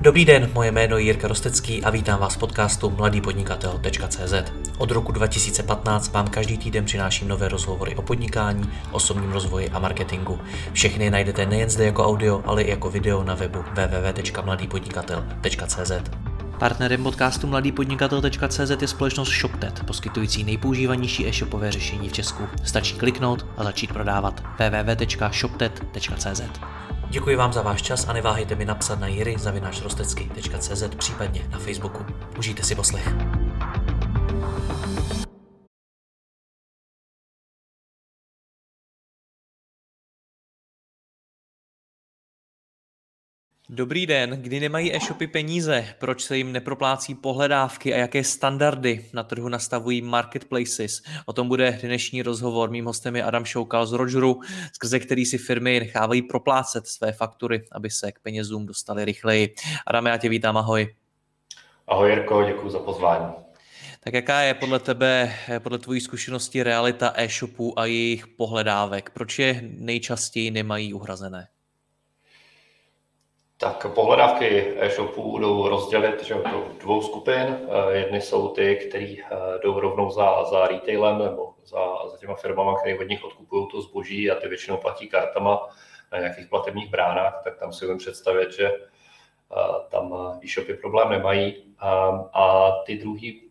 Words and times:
Dobrý 0.00 0.24
den, 0.24 0.50
moje 0.54 0.72
jméno 0.72 0.98
je 0.98 1.04
Jirka 1.04 1.28
Rostecký 1.28 1.84
a 1.84 1.90
vítám 1.90 2.20
vás 2.20 2.34
v 2.34 2.38
podcastu 2.38 2.90
mladýpodnikatel.cz. 2.90 4.34
Od 4.78 4.90
roku 4.90 5.12
2015 5.12 6.12
vám 6.12 6.28
každý 6.28 6.58
týden 6.58 6.84
přináším 6.84 7.28
nové 7.28 7.48
rozhovory 7.48 7.96
o 7.96 8.02
podnikání, 8.02 8.70
osobním 8.90 9.32
rozvoji 9.32 9.68
a 9.68 9.78
marketingu. 9.78 10.38
Všechny 10.72 11.10
najdete 11.10 11.46
nejen 11.46 11.70
zde 11.70 11.84
jako 11.84 12.06
audio, 12.06 12.42
ale 12.46 12.62
i 12.62 12.70
jako 12.70 12.90
video 12.90 13.24
na 13.24 13.34
webu 13.34 13.58
www.mladýpodnikatel.cz. 13.58 15.92
Partnerem 16.58 17.02
podcastu 17.02 17.46
mladýpodnikatel.cz 17.46 18.70
je 18.80 18.88
společnost 18.88 19.28
ShopTet, 19.28 19.86
poskytující 19.86 20.44
nejpoužívanější 20.44 21.26
e-shopové 21.26 21.72
řešení 21.72 22.08
v 22.08 22.12
Česku. 22.12 22.42
Stačí 22.64 22.94
kliknout 22.94 23.46
a 23.56 23.64
začít 23.64 23.92
prodávat 23.92 24.42
www.shoptet.cz. 24.58 26.42
Děkuji 27.10 27.36
vám 27.36 27.52
za 27.52 27.62
váš 27.62 27.82
čas 27.82 28.08
a 28.08 28.12
neváhejte 28.12 28.54
mi 28.54 28.64
napsat 28.64 29.00
na 29.00 29.06
jiry.rostecky.cz 29.06 30.82
případně 30.96 31.48
na 31.50 31.58
Facebooku. 31.58 32.06
Užijte 32.38 32.62
si 32.62 32.74
poslech. 32.74 33.37
Dobrý 43.70 44.06
den, 44.06 44.30
kdy 44.30 44.60
nemají 44.60 44.96
e-shopy 44.96 45.26
peníze, 45.26 45.86
proč 45.98 46.22
se 46.22 46.36
jim 46.36 46.52
neproplácí 46.52 47.14
pohledávky 47.14 47.94
a 47.94 47.96
jaké 47.96 48.24
standardy 48.24 49.04
na 49.12 49.22
trhu 49.22 49.48
nastavují 49.48 50.02
marketplaces. 50.02 51.02
O 51.26 51.32
tom 51.32 51.48
bude 51.48 51.78
dnešní 51.82 52.22
rozhovor. 52.22 52.70
Mým 52.70 52.84
hostem 52.84 53.16
je 53.16 53.22
Adam 53.22 53.44
Šoukal 53.44 53.86
z 53.86 53.92
Rogeru, 53.92 54.40
skrze 54.72 54.98
který 54.98 55.26
si 55.26 55.38
firmy 55.38 55.80
nechávají 55.80 56.22
proplácet 56.22 56.86
své 56.86 57.12
faktury, 57.12 57.64
aby 57.72 57.90
se 57.90 58.12
k 58.12 58.18
penězům 58.18 58.66
dostali 58.66 59.04
rychleji. 59.04 59.54
Adam, 59.86 60.06
já 60.06 60.16
tě 60.16 60.28
vítám, 60.28 60.56
ahoj. 60.56 60.94
Ahoj 61.88 62.10
Jirko, 62.10 62.42
děkuji 62.42 62.70
za 62.70 62.78
pozvání. 62.78 63.32
Tak 64.00 64.14
jaká 64.14 64.40
je 64.40 64.54
podle 64.54 64.78
tebe, 64.78 65.34
podle 65.58 65.78
tvojí 65.78 66.00
zkušenosti 66.00 66.62
realita 66.62 67.12
e-shopů 67.16 67.78
a 67.78 67.84
jejich 67.84 68.26
pohledávek? 68.26 69.10
Proč 69.10 69.38
je 69.38 69.60
nejčastěji 69.62 70.50
nemají 70.50 70.94
uhrazené? 70.94 71.48
Tak 73.60 73.86
pohledávky 73.94 74.74
e-shopů 74.78 75.38
jdou 75.38 75.68
rozdělit 75.68 76.24
že, 76.24 76.34
do 76.34 76.68
dvou 76.80 77.02
skupin. 77.02 77.34
Eh, 77.34 77.98
jedny 77.98 78.20
jsou 78.20 78.48
ty, 78.48 78.76
které 78.76 79.04
eh, 79.04 79.58
jdou 79.62 79.80
rovnou 79.80 80.10
za, 80.10 80.44
za 80.44 80.66
retailem 80.66 81.18
nebo 81.18 81.54
za, 81.64 82.08
za 82.10 82.16
těma 82.18 82.34
firmama, 82.34 82.78
které 82.78 82.98
od 82.98 83.08
nich 83.08 83.24
odkupují 83.24 83.66
to 83.70 83.82
zboží 83.82 84.30
a 84.30 84.34
ty 84.34 84.48
většinou 84.48 84.76
platí 84.76 85.08
kartama 85.08 85.68
na 86.12 86.18
nějakých 86.18 86.46
platebních 86.46 86.90
bránách, 86.90 87.40
tak 87.44 87.58
tam 87.58 87.72
si 87.72 87.86
umím 87.86 87.98
představit, 87.98 88.52
že 88.52 88.66
eh, 88.66 89.56
tam 89.90 90.14
e-shopy 90.44 90.74
problém 90.74 91.10
nemají. 91.10 91.74
A, 91.78 91.90
a 92.32 92.72
ty 92.86 92.96
druhý, 92.96 93.42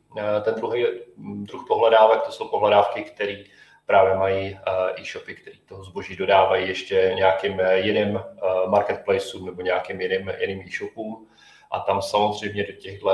ten 0.42 0.56
druhý 0.56 0.86
druh 1.18 1.66
pohledávek, 1.68 2.22
to 2.22 2.32
jsou 2.32 2.48
pohledávky, 2.48 3.04
které 3.04 3.44
právě 3.88 4.16
mají 4.16 4.60
eh, 4.68 5.02
e-shopy, 5.02 5.36
které 5.36 5.58
toho 5.66 5.84
zboží 5.84 6.16
dodávají 6.16 6.68
ještě 6.68 7.12
nějakým 7.16 7.60
eh, 7.60 7.80
jiným 7.80 8.18
eh, 8.18 8.68
marketplaceům 8.68 9.46
nebo 9.46 9.62
nějakým 9.62 10.02
jiným, 10.02 10.32
jiným 10.40 10.62
e-shopům. 10.68 11.28
A 11.72 11.80
tam 11.80 12.02
samozřejmě 12.02 12.64
do 12.64 12.74
těchto, 12.74 13.12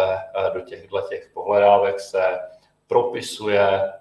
do 0.53 0.61
těchto 0.61 1.01
těch 1.01 1.29
pohledávek 1.33 1.99
se 1.99 2.39
propisuje 2.87 3.91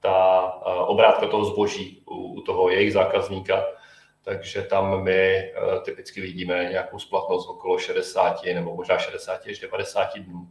ta 0.00 0.42
obrátka 0.86 1.26
toho 1.26 1.44
zboží 1.44 2.02
u, 2.06 2.14
u 2.14 2.40
toho 2.40 2.70
jejich 2.70 2.92
zákazníka, 2.92 3.64
takže 4.22 4.62
tam 4.62 5.02
my 5.02 5.52
typicky 5.84 6.20
vidíme 6.20 6.64
nějakou 6.64 6.98
splatnost 6.98 7.48
okolo 7.48 7.78
60 7.78 8.44
nebo 8.44 8.74
možná 8.74 8.98
60 8.98 9.46
až 9.50 9.58
90 9.58 10.18
dnů. 10.18 10.48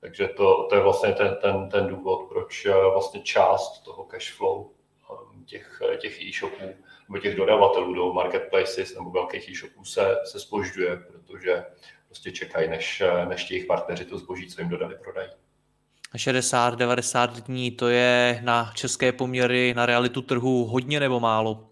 Takže 0.00 0.28
to, 0.28 0.66
to 0.68 0.74
je 0.74 0.80
vlastně 0.80 1.12
ten, 1.12 1.36
ten, 1.42 1.68
ten 1.68 1.86
důvod, 1.86 2.28
proč 2.28 2.66
vlastně 2.92 3.20
část 3.20 3.78
toho 3.78 4.04
cash 4.04 4.32
flow 4.32 4.57
těch, 5.98 6.22
e-shopů 6.22 6.74
nebo 7.08 7.18
těch 7.18 7.36
dodavatelů 7.36 7.94
do 7.94 8.12
marketplaces 8.12 8.94
nebo 8.94 9.10
velkých 9.10 9.48
e-shopů 9.48 9.84
se, 9.84 10.16
se 10.24 10.40
spožďuje, 10.40 10.96
protože 10.96 11.64
prostě 12.06 12.32
čekají, 12.32 12.68
než, 12.68 13.02
než 13.28 13.44
těch 13.44 13.66
partneři 13.66 14.04
to 14.04 14.18
zboží, 14.18 14.46
co 14.46 14.60
jim 14.60 14.70
dodali, 14.70 14.96
prodají. 15.04 15.28
60-90 16.16 17.28
dní, 17.28 17.70
to 17.70 17.88
je 17.88 18.40
na 18.44 18.72
české 18.74 19.12
poměry, 19.12 19.74
na 19.76 19.86
realitu 19.86 20.22
trhu 20.22 20.64
hodně 20.64 21.00
nebo 21.00 21.20
málo? 21.20 21.67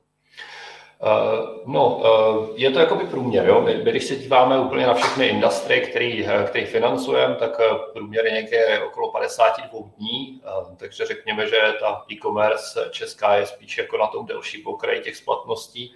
Uh, 1.03 1.73
no, 1.73 1.97
uh, 1.97 2.49
je 2.55 2.71
to 2.71 2.79
jakoby 2.79 3.05
průměr. 3.05 3.47
Jo? 3.47 3.61
My, 3.61 3.75
my, 3.75 3.91
když 3.91 4.05
se 4.05 4.17
díváme 4.17 4.59
úplně 4.59 4.87
na 4.87 4.95
všechny 4.95 5.27
industrie, 5.27 5.81
který, 5.81 6.27
eh, 6.27 6.45
který 6.47 6.65
financujeme, 6.65 7.35
tak 7.35 7.61
průměr 7.93 8.27
je 8.27 8.33
někde 8.33 8.85
okolo 8.85 9.13
52 9.13 9.81
dní, 9.97 10.43
takže 10.77 11.07
řekněme, 11.07 11.47
že 11.47 11.75
ta 11.81 12.05
e-commerce 12.13 12.89
česká 12.91 13.35
je 13.35 13.47
spíš 13.47 13.79
jako 13.79 13.97
na 13.97 14.07
tom 14.07 14.27
delší 14.27 14.63
pokraji 14.63 15.01
těch 15.01 15.17
splatností. 15.17 15.95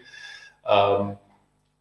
Um, 1.00 1.18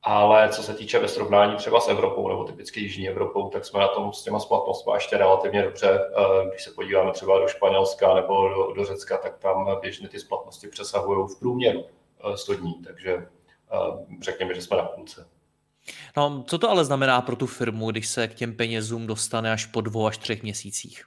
ale 0.04 0.50
co 0.50 0.64
se 0.64 0.74
týče 0.74 1.00
ve 1.00 1.08
srovnání 1.08 1.56
třeba 1.56 1.80
s 1.80 1.88
Evropou 1.88 2.28
nebo 2.30 2.44
typicky 2.44 2.80
Jižní 2.80 3.10
Evropou, 3.10 3.50
tak 3.50 3.66
jsme 3.66 3.80
na 3.80 3.88
tom 3.88 4.14
s 4.14 4.24
těma 4.24 4.40
splatnostmi 4.40 4.94
ještě 4.94 5.18
relativně 5.18 5.64
dobře. 5.64 6.00
Když 6.50 6.64
se 6.64 6.72
podíváme 6.72 7.12
třeba 7.12 7.40
do 7.40 7.48
Španělska 7.48 8.14
nebo 8.14 8.50
do, 8.50 8.74
do 8.74 8.86
Řecka, 8.86 9.18
tak 9.18 9.38
tam 9.38 9.78
běžně 9.82 10.10
ty 10.10 10.20
splatnosti 10.20 10.68
přesahují 10.68 11.28
v 11.28 11.40
průměru 11.40 11.86
100 12.36 12.54
dní, 12.54 12.74
takže 12.84 13.12
eh, 13.14 14.16
řekněme, 14.22 14.54
že 14.54 14.62
jsme 14.62 14.78
na 14.78 14.84
půlce. 14.84 15.28
No, 16.18 16.44
co 16.48 16.58
to 16.58 16.70
ale 16.70 16.86
znamená 16.86 17.22
pro 17.22 17.36
tu 17.36 17.48
firmu, 17.48 17.92
když 17.92 18.08
se 18.08 18.28
k 18.28 18.34
těm 18.34 18.56
penězům 18.56 19.08
dostane 19.08 19.52
až 19.52 19.66
po 19.66 19.82
dvou 19.82 20.08
až 20.08 20.18
třech 20.18 20.44
měsících? 20.44 21.04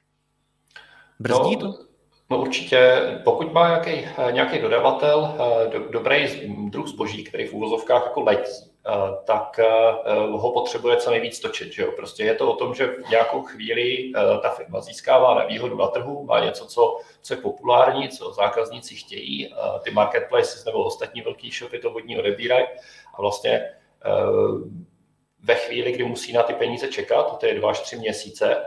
Brzdí 1.19 1.57
no, 1.57 1.73
to? 1.73 1.79
No 2.31 2.41
určitě, 2.41 3.03
pokud 3.25 3.53
má 3.53 3.69
nějaký, 3.69 4.09
nějaký 4.31 4.59
dodavatel 4.59 5.39
eh, 5.39 5.71
do, 5.71 5.89
dobrý 5.89 6.49
druh 6.71 6.89
zboží, 6.89 7.25
který 7.25 7.47
v 7.47 7.53
úvozovkách 7.53 8.03
jako 8.05 8.21
letí, 8.21 8.72
Eh, 8.72 8.72
tak 9.25 9.59
eh, 9.59 9.67
ho 10.31 10.53
potřebuje 10.53 10.97
co 10.97 11.11
nejvíc 11.11 11.41
točit. 11.41 11.73
Že 11.73 11.83
jo? 11.83 11.93
Prostě 11.93 12.25
je 12.25 12.35
to 12.35 12.53
o 12.53 12.57
tom, 12.57 12.75
že 12.75 12.87
v 12.87 13.09
nějakou 13.11 13.43
chvíli 13.43 14.13
eh, 14.17 14.39
ta 14.43 14.51
firma 14.51 14.81
získává 14.81 15.39
nevýhodu 15.39 15.77
na 15.77 15.87
trhu, 15.87 16.25
má 16.25 16.45
něco, 16.45 16.67
co, 16.67 16.99
co 17.23 17.35
je 17.35 17.41
populární, 17.41 18.09
co 18.09 18.33
zákazníci 18.33 18.95
chtějí, 18.95 19.55
ty 19.83 19.91
marketplaces 19.91 20.65
nebo 20.65 20.85
ostatní 20.85 21.23
velký 21.23 21.51
shopy 21.51 21.79
to 21.79 21.91
od 21.91 22.05
ní 22.05 22.19
odebírají 22.19 22.67
a 23.15 23.21
vlastně 23.21 23.71
ve 25.41 25.55
chvíli, 25.55 25.93
kdy 25.93 26.05
musí 26.05 26.33
na 26.33 26.43
ty 26.43 26.55
peníze 26.55 26.89
čekat, 26.89 27.39
to 27.39 27.47
je 27.47 27.55
dva 27.55 27.71
až 27.71 27.81
tři 27.81 27.97
měsíce, 27.97 28.65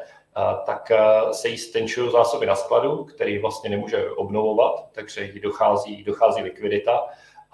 tak 0.66 0.92
se 1.32 1.48
jí 1.48 1.58
stenčují 1.58 2.12
zásoby 2.12 2.46
na 2.46 2.56
skladu, 2.56 3.04
který 3.04 3.40
vlastně 3.40 3.70
nemůže 3.70 4.10
obnovovat, 4.10 4.86
takže 4.92 5.24
jí 5.24 5.40
dochází, 5.40 6.04
dochází 6.04 6.42
likvidita 6.42 7.08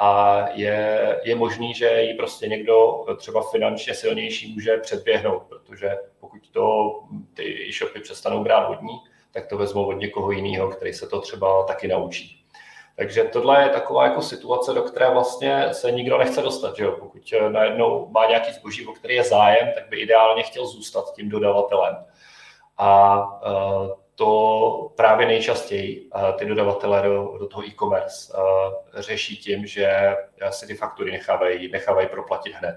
a 0.03 0.45
je, 0.53 1.19
je 1.23 1.35
možný, 1.35 1.73
že 1.73 2.01
ji 2.01 2.13
prostě 2.13 2.47
někdo 2.47 3.05
třeba 3.17 3.41
finančně 3.51 3.93
silnější 3.93 4.53
může 4.53 4.77
předběhnout, 4.77 5.43
protože 5.43 5.97
pokud 6.19 6.49
to 6.51 6.93
ty 7.33 7.67
e-shopy 7.69 7.99
přestanou 7.99 8.43
brát 8.43 8.67
vodní, 8.67 8.99
tak 9.31 9.47
to 9.47 9.57
vezmou 9.57 9.85
od 9.85 9.93
někoho 9.93 10.31
jiného, 10.31 10.69
který 10.69 10.93
se 10.93 11.07
to 11.07 11.21
třeba 11.21 11.63
taky 11.63 11.87
naučí. 11.87 12.45
Takže 12.95 13.23
tohle 13.23 13.63
je 13.63 13.69
taková 13.69 14.03
jako 14.03 14.21
situace, 14.21 14.73
do 14.73 14.81
které 14.81 15.09
vlastně 15.09 15.67
se 15.71 15.91
nikdo 15.91 16.17
nechce 16.17 16.41
dostat. 16.41 16.77
Že 16.77 16.83
jo? 16.83 16.95
Pokud 16.99 17.33
najednou 17.49 18.07
má 18.09 18.25
nějaký 18.25 18.53
zboží, 18.53 18.87
o 18.87 18.93
který 18.93 19.15
je 19.15 19.23
zájem, 19.23 19.71
tak 19.75 19.89
by 19.89 19.99
ideálně 19.99 20.43
chtěl 20.43 20.65
zůstat 20.65 21.13
tím 21.15 21.29
dodavatelem. 21.29 21.95
A 22.77 23.17
uh, 23.41 24.00
to 24.15 24.91
právě 24.95 25.27
nejčastěji 25.27 26.09
eh, 26.15 26.33
ty 26.33 26.45
dodavatelé 26.45 27.01
do, 27.01 27.37
do 27.39 27.47
toho 27.47 27.67
e-commerce 27.67 28.33
eh, 28.37 29.01
řeší 29.01 29.37
tím, 29.37 29.67
že 29.67 29.85
eh, 29.85 30.51
si 30.51 30.67
ty 30.67 30.75
faktury 30.75 31.11
nechávají, 31.11 31.71
nechávají 31.71 32.07
proplatit 32.07 32.53
hned. 32.53 32.75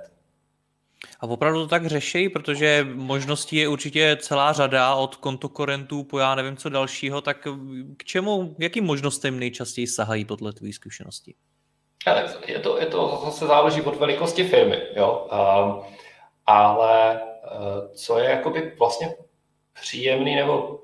A 1.21 1.27
opravdu 1.27 1.61
to 1.61 1.69
tak 1.69 1.87
řeší, 1.87 2.29
protože 2.29 2.87
možností 2.95 3.57
je 3.57 3.69
určitě 3.69 4.17
celá 4.21 4.53
řada 4.53 4.95
od 4.95 5.17
kontokorentů 5.17 6.05
po 6.05 6.19
já 6.19 6.35
nevím 6.35 6.57
co 6.57 6.69
dalšího, 6.69 7.21
tak 7.21 7.49
k 7.97 8.05
čemu, 8.05 8.57
jakým 8.59 8.85
možnostem 8.85 9.39
nejčastěji 9.39 9.87
sahají 9.87 10.25
podle 10.25 10.53
tvé 10.53 10.73
zkušenosti? 10.73 11.35
Je 12.47 12.59
to, 12.59 12.79
je 12.79 12.87
to 12.87 13.23
zase 13.25 13.47
záleží 13.47 13.83
od 13.83 13.97
velikosti 13.97 14.45
firmy, 14.45 14.83
jo? 14.97 15.29
Um, 15.33 15.83
ale 16.47 17.21
co 17.95 18.19
je 18.19 18.31
jakoby 18.31 18.73
vlastně 18.79 19.15
příjemný 19.81 20.37
nebo 20.37 20.84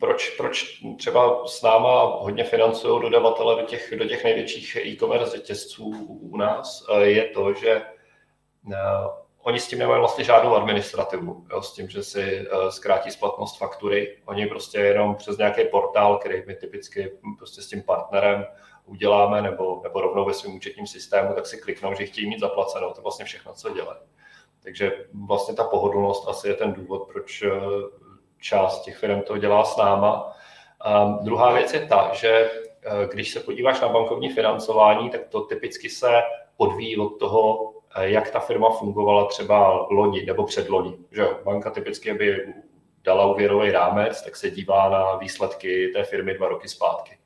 proč, 0.00 0.30
proč 0.30 0.82
třeba 0.98 1.46
s 1.46 1.62
náma 1.62 2.04
hodně 2.04 2.44
financují 2.44 3.02
dodavatele 3.02 3.62
do 3.62 3.66
těch, 3.66 3.92
do 3.98 4.04
těch 4.04 4.24
největších 4.24 4.76
e-commerce 4.76 5.36
řetězců 5.36 5.84
u 6.20 6.36
nás, 6.36 6.86
eh, 6.90 7.04
je 7.04 7.24
to, 7.24 7.54
že 7.54 7.82
eh, 8.72 8.76
oni 9.42 9.60
s 9.60 9.68
tím 9.68 9.78
nemají 9.78 9.98
vlastně 10.00 10.24
žádnou 10.24 10.54
administrativu, 10.54 11.46
jo, 11.52 11.62
s 11.62 11.72
tím, 11.72 11.88
že 11.88 12.02
si 12.02 12.22
eh, 12.22 12.72
zkrátí 12.72 13.10
splatnost 13.10 13.58
faktury. 13.58 14.18
Oni 14.24 14.46
prostě 14.46 14.78
jenom 14.78 15.14
přes 15.14 15.38
nějaký 15.38 15.64
portál, 15.64 16.18
který 16.18 16.42
my 16.46 16.54
typicky 16.54 17.12
prostě 17.38 17.62
s 17.62 17.68
tím 17.68 17.82
partnerem 17.82 18.46
uděláme, 18.86 19.42
nebo, 19.42 19.80
nebo 19.82 20.00
rovnou 20.00 20.24
ve 20.24 20.34
svém 20.34 20.54
účetním 20.54 20.86
systému, 20.86 21.34
tak 21.34 21.46
si 21.46 21.60
kliknou, 21.60 21.94
že 21.94 22.06
chtějí 22.06 22.28
mít 22.28 22.40
zaplaceno. 22.40 22.92
To 22.92 22.98
je 23.00 23.02
vlastně 23.02 23.24
všechno, 23.24 23.54
co 23.54 23.74
dělají. 23.74 24.00
Takže 24.62 25.06
vlastně 25.26 25.54
ta 25.54 25.64
pohodlnost 25.64 26.28
asi 26.28 26.48
je 26.48 26.54
ten 26.54 26.72
důvod, 26.72 27.08
proč 27.12 27.44
část 28.42 28.82
těch 28.82 28.96
firm 28.96 29.22
to 29.22 29.38
dělá 29.38 29.64
s 29.64 29.76
náma. 29.76 30.32
A 30.80 31.04
druhá 31.04 31.52
věc 31.52 31.74
je 31.74 31.86
ta, 31.86 32.10
že 32.12 32.50
když 33.10 33.30
se 33.30 33.40
podíváš 33.40 33.80
na 33.80 33.88
bankovní 33.88 34.28
financování, 34.28 35.10
tak 35.10 35.20
to 35.28 35.40
typicky 35.40 35.90
se 35.90 36.22
odvíjí 36.56 36.96
od 36.96 37.08
toho, 37.08 37.72
jak 38.00 38.30
ta 38.30 38.40
firma 38.40 38.70
fungovala 38.70 39.24
třeba 39.24 39.86
loni 39.90 40.24
nebo 40.26 40.44
předloni. 40.44 40.96
Že 41.12 41.26
Banka 41.44 41.70
typicky 41.70 42.14
by 42.14 42.54
dala 43.04 43.26
úvěrový 43.26 43.70
rámec, 43.70 44.22
tak 44.22 44.36
se 44.36 44.50
dívá 44.50 44.88
na 44.88 45.16
výsledky 45.16 45.90
té 45.94 46.04
firmy 46.04 46.34
dva 46.34 46.48
roky 46.48 46.68
zpátky. 46.68 47.18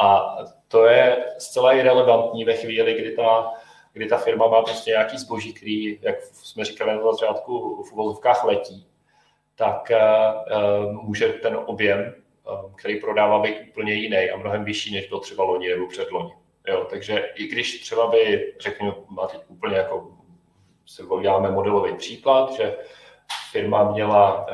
A 0.00 0.36
to 0.68 0.86
je 0.86 1.26
zcela 1.38 1.72
irrelevantní 1.72 2.44
ve 2.44 2.54
chvíli, 2.54 2.94
kdy 2.94 3.16
ta, 3.16 3.52
kdy 3.92 4.06
ta 4.06 4.16
firma 4.16 4.46
má 4.46 4.62
prostě 4.62 4.90
nějaký 4.90 5.18
zboží, 5.18 5.52
který, 5.52 5.98
jak 6.02 6.22
jsme 6.22 6.64
říkali 6.64 6.96
na 6.96 7.12
začátku, 7.12 7.82
v 7.82 7.92
uvozovkách 7.92 8.44
letí, 8.44 8.86
tak 9.58 9.92
uh, 9.92 10.92
může 11.04 11.28
ten 11.28 11.58
objem, 11.66 12.14
uh, 12.48 12.72
který 12.74 13.00
prodává, 13.00 13.38
být 13.38 13.56
úplně 13.70 13.92
jiný 13.92 14.30
a 14.30 14.36
mnohem 14.36 14.64
vyšší, 14.64 14.94
než 14.94 15.08
byl 15.08 15.20
třeba 15.20 15.44
loni 15.44 15.68
nebo 15.68 15.86
předloni. 15.86 16.32
Jo, 16.68 16.86
takže 16.90 17.24
i 17.34 17.46
když 17.46 17.80
třeba 17.80 18.06
by, 18.06 18.52
řekněme, 18.60 18.92
máte 19.08 19.38
úplně 19.48 19.76
jako, 19.76 20.10
si 20.86 21.02
uděláme 21.02 21.50
modelový 21.50 21.96
příklad, 21.96 22.52
že 22.52 22.76
firma 23.50 23.92
měla 23.92 24.46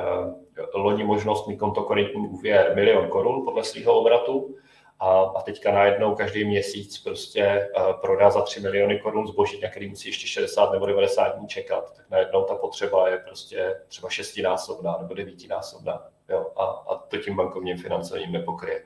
loni 0.75 1.05
možnost 1.05 1.47
mít 1.47 1.57
kontokorentní 1.57 2.29
úvěr 2.29 2.73
milion 2.75 3.09
korun 3.09 3.45
podle 3.45 3.65
svého 3.65 3.93
obratu 3.93 4.57
a, 5.01 5.21
a 5.21 5.43
teďka 5.43 5.73
najednou 5.73 6.15
každý 6.15 6.45
měsíc 6.45 6.99
prostě 6.99 7.71
uh, 7.77 7.93
prodá 7.93 8.31
za 8.31 8.43
3 8.43 8.61
miliony 8.61 8.99
korun 8.99 9.27
zboží, 9.27 9.61
na 9.61 9.69
který 9.69 9.89
musí 9.89 10.09
ještě 10.09 10.27
60 10.27 10.73
nebo 10.73 10.87
90 10.87 11.29
dní 11.29 11.49
čekat, 11.49 11.97
tak 11.97 12.11
najednou 12.11 12.45
ta 12.45 12.55
potřeba 12.55 13.09
je 13.09 13.19
prostě 13.19 13.81
třeba 13.89 14.11
šestinásobná 14.11 14.99
nebo 15.01 15.15
devítinásobná. 15.15 16.09
Jo, 16.29 16.47
a, 16.57 16.65
a 16.65 16.97
to 16.97 17.17
tím 17.17 17.37
bankovním 17.37 17.79
financováním 17.79 18.33
nepokryje. 18.33 18.83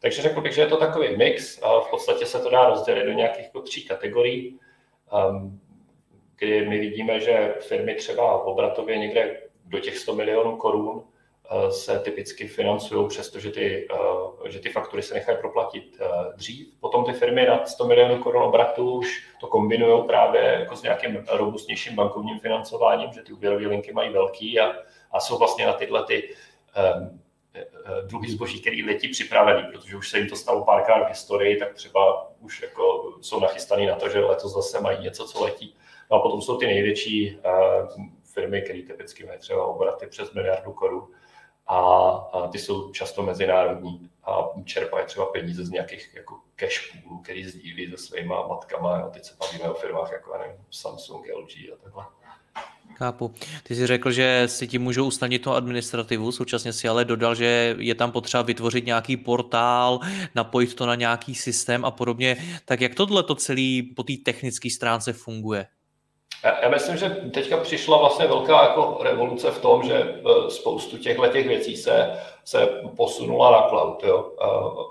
Takže 0.00 0.22
řekl 0.22 0.40
bych, 0.40 0.54
že 0.54 0.60
je 0.60 0.66
to 0.66 0.76
takový 0.76 1.16
mix 1.16 1.62
a 1.62 1.80
v 1.80 1.90
podstatě 1.90 2.26
se 2.26 2.38
to 2.40 2.50
dá 2.50 2.68
rozdělit 2.68 3.04
do 3.04 3.12
nějakých 3.12 3.44
jako 3.44 3.62
tří 3.62 3.86
kategorií, 3.86 4.58
um, 5.30 5.60
kdy 6.38 6.68
my 6.68 6.78
vidíme, 6.78 7.20
že 7.20 7.54
firmy 7.60 7.94
třeba 7.94 8.44
obratově 8.44 8.98
někde 8.98 9.40
do 9.64 9.78
těch 9.78 9.98
100 9.98 10.14
milionů 10.14 10.56
korun 10.56 11.02
eh, 11.04 11.10
se 11.70 11.98
typicky 11.98 12.48
financují, 12.48 13.08
přestože 13.08 13.50
ty, 13.50 13.88
eh, 14.44 14.50
že 14.50 14.58
ty 14.58 14.68
faktury 14.68 15.02
se 15.02 15.14
nechají 15.14 15.38
proplatit 15.38 15.96
eh, 16.00 16.06
dřív. 16.36 16.68
Potom 16.80 17.04
ty 17.04 17.12
firmy 17.12 17.46
nad 17.46 17.68
100 17.68 17.84
milionů 17.86 18.22
korun 18.22 18.42
obratu 18.42 18.90
už 18.90 19.26
to 19.40 19.46
kombinují 19.46 20.04
právě 20.04 20.42
jako 20.42 20.76
s 20.76 20.82
nějakým 20.82 21.24
robustnějším 21.30 21.94
bankovním 21.94 22.40
financováním, 22.40 23.12
že 23.12 23.22
ty 23.22 23.32
úvěrové 23.32 23.66
linky 23.66 23.92
mají 23.92 24.12
velký 24.12 24.60
a, 24.60 24.72
a 25.12 25.20
jsou 25.20 25.38
vlastně 25.38 25.66
na 25.66 25.72
tyhle 25.72 26.04
ty 26.04 26.34
um, 27.00 27.20
druhý 28.06 28.30
zboží, 28.30 28.60
který 28.60 28.86
letí 28.86 29.08
připravený, 29.08 29.62
protože 29.72 29.96
už 29.96 30.10
se 30.10 30.18
jim 30.18 30.28
to 30.28 30.36
stalo 30.36 30.64
párkrát 30.64 31.04
v 31.04 31.08
historii, 31.08 31.56
tak 31.56 31.74
třeba 31.74 32.30
už 32.40 32.62
jako 32.62 33.12
jsou 33.20 33.40
nachystaný 33.40 33.86
na 33.86 33.94
to, 33.94 34.08
že 34.08 34.20
letos 34.20 34.54
zase 34.54 34.80
mají 34.80 35.02
něco, 35.02 35.24
co 35.24 35.44
letí. 35.44 35.74
No 36.10 36.16
a 36.16 36.20
potom 36.20 36.42
jsou 36.42 36.56
ty 36.56 36.66
největší 36.66 37.38
firmy, 38.34 38.62
které 38.62 38.82
typicky 38.82 39.26
mají 39.26 39.38
třeba 39.38 39.66
obraty 39.66 40.06
přes 40.06 40.32
miliardu 40.32 40.72
korun 40.72 41.08
a, 41.70 42.48
ty 42.52 42.58
jsou 42.58 42.92
často 42.92 43.22
mezinárodní 43.22 44.10
a 44.24 44.36
čerpají 44.64 45.06
třeba 45.06 45.26
peníze 45.26 45.64
z 45.64 45.70
nějakých 45.70 46.10
jako 46.14 46.34
cash 46.56 46.92
poolů, 46.92 47.18
který 47.18 47.44
sdílí 47.44 47.90
se 47.90 47.96
svýma 47.96 48.46
matkama. 48.46 48.98
Jo. 48.98 49.10
Teď 49.12 49.24
se 49.24 49.34
bavíme 49.40 49.70
o 49.70 49.74
firmách 49.74 50.12
jako 50.12 50.38
nevím, 50.38 50.56
Samsung, 50.70 51.26
LG 51.36 51.72
a 51.72 51.76
takhle. 51.82 52.04
Chápu. 52.94 53.34
Ty 53.62 53.74
jsi 53.74 53.86
řekl, 53.86 54.12
že 54.12 54.42
si 54.46 54.68
ti 54.68 54.78
můžou 54.78 55.06
usnadnit 55.06 55.42
tu 55.42 55.50
administrativu, 55.50 56.32
současně 56.32 56.72
si 56.72 56.88
ale 56.88 57.04
dodal, 57.04 57.34
že 57.34 57.76
je 57.78 57.94
tam 57.94 58.12
potřeba 58.12 58.42
vytvořit 58.42 58.86
nějaký 58.86 59.16
portál, 59.16 60.00
napojit 60.34 60.74
to 60.74 60.86
na 60.86 60.94
nějaký 60.94 61.34
systém 61.34 61.84
a 61.84 61.90
podobně. 61.90 62.36
Tak 62.64 62.80
jak 62.80 62.94
tohle 62.94 63.22
to 63.22 63.34
celé 63.34 63.82
po 63.96 64.02
té 64.02 64.12
technické 64.24 64.70
stránce 64.70 65.12
funguje? 65.12 65.66
Já 66.62 66.68
myslím, 66.68 66.96
že 66.96 67.08
teďka 67.08 67.56
přišla 67.56 67.98
vlastně 67.98 68.26
velká 68.26 68.62
jako 68.62 68.98
revoluce 69.02 69.50
v 69.50 69.60
tom, 69.60 69.82
že 69.82 69.94
e, 69.94 70.50
spoustu 70.50 70.98
těchto 70.98 71.26
těch 71.26 71.48
věcí 71.48 71.76
se, 71.76 72.20
se 72.44 72.66
posunula 72.96 73.50
na 73.50 73.68
cloud. 73.68 74.04
Jo. 74.04 74.32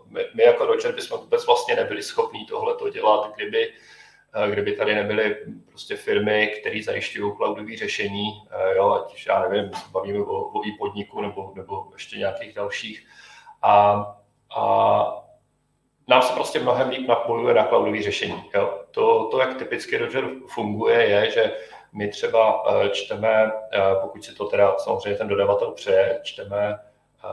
My, 0.07 0.21
my 0.33 0.43
jako 0.43 0.65
Roger 0.65 0.95
bychom 0.95 1.19
vůbec 1.19 1.45
vlastně 1.45 1.75
nebyli 1.75 2.03
schopni 2.03 2.45
tohle 2.45 2.91
dělat, 2.91 3.31
kdyby, 3.35 3.73
e, 4.33 4.51
kdyby 4.51 4.73
tady 4.73 4.95
nebyly 4.95 5.37
prostě 5.69 5.95
firmy, 5.95 6.47
které 6.59 6.83
zajišťují 6.83 7.33
cloudové 7.35 7.77
řešení, 7.77 8.43
e, 8.51 8.75
jo, 8.75 8.91
ať 8.91 9.13
už 9.13 9.25
já 9.25 9.47
nevím, 9.47 9.71
bavíme 9.91 10.19
o, 10.19 10.51
o 10.53 10.67
i 10.67 10.71
podniku 10.71 11.21
nebo, 11.21 11.53
nebo 11.55 11.87
ještě 11.93 12.17
nějakých 12.17 12.53
dalších. 12.53 13.07
A, 13.61 14.05
a 14.55 15.25
nám 16.07 16.21
se 16.21 16.33
prostě 16.33 16.59
mnohem 16.59 16.89
líp 16.89 17.07
napojuje 17.07 17.53
na 17.53 17.67
cloudové 17.67 18.01
řešení. 18.01 18.43
Jo. 18.53 18.78
To, 18.91 19.27
to, 19.31 19.39
jak 19.39 19.57
typicky 19.57 19.97
Roger 19.97 20.29
funguje, 20.47 21.09
je, 21.09 21.31
že 21.31 21.51
my 21.93 22.07
třeba 22.07 22.63
eh, 22.69 22.89
čteme, 22.89 23.51
eh, 23.71 23.79
pokud 24.01 24.23
si 24.23 24.35
to 24.35 24.45
teda 24.45 24.75
samozřejmě 24.77 25.17
ten 25.17 25.27
dodavatel 25.27 25.71
přeje, 25.71 26.19
čteme 26.23 26.79
eh, 26.79 27.29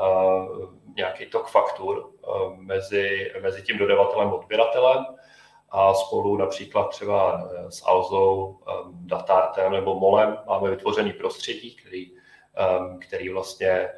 nějaký 0.97 1.26
tok 1.26 1.49
faktur 1.49 2.11
mezi, 2.56 3.32
mezi 3.43 3.62
tím 3.62 3.79
dodavatelem 3.79 4.29
a 4.29 4.35
odběratelem 4.35 5.06
a 5.70 5.94
spolu 5.94 6.37
například 6.37 6.88
třeba 6.88 7.49
s 7.69 7.82
Alzou, 7.87 8.58
Datartem 8.93 9.73
nebo 9.73 10.00
Molem 10.00 10.38
máme 10.47 10.70
vytvořený 10.70 11.12
prostředí, 11.12 11.76
který 11.76 12.12
který 13.00 13.29
vlastně 13.29 13.88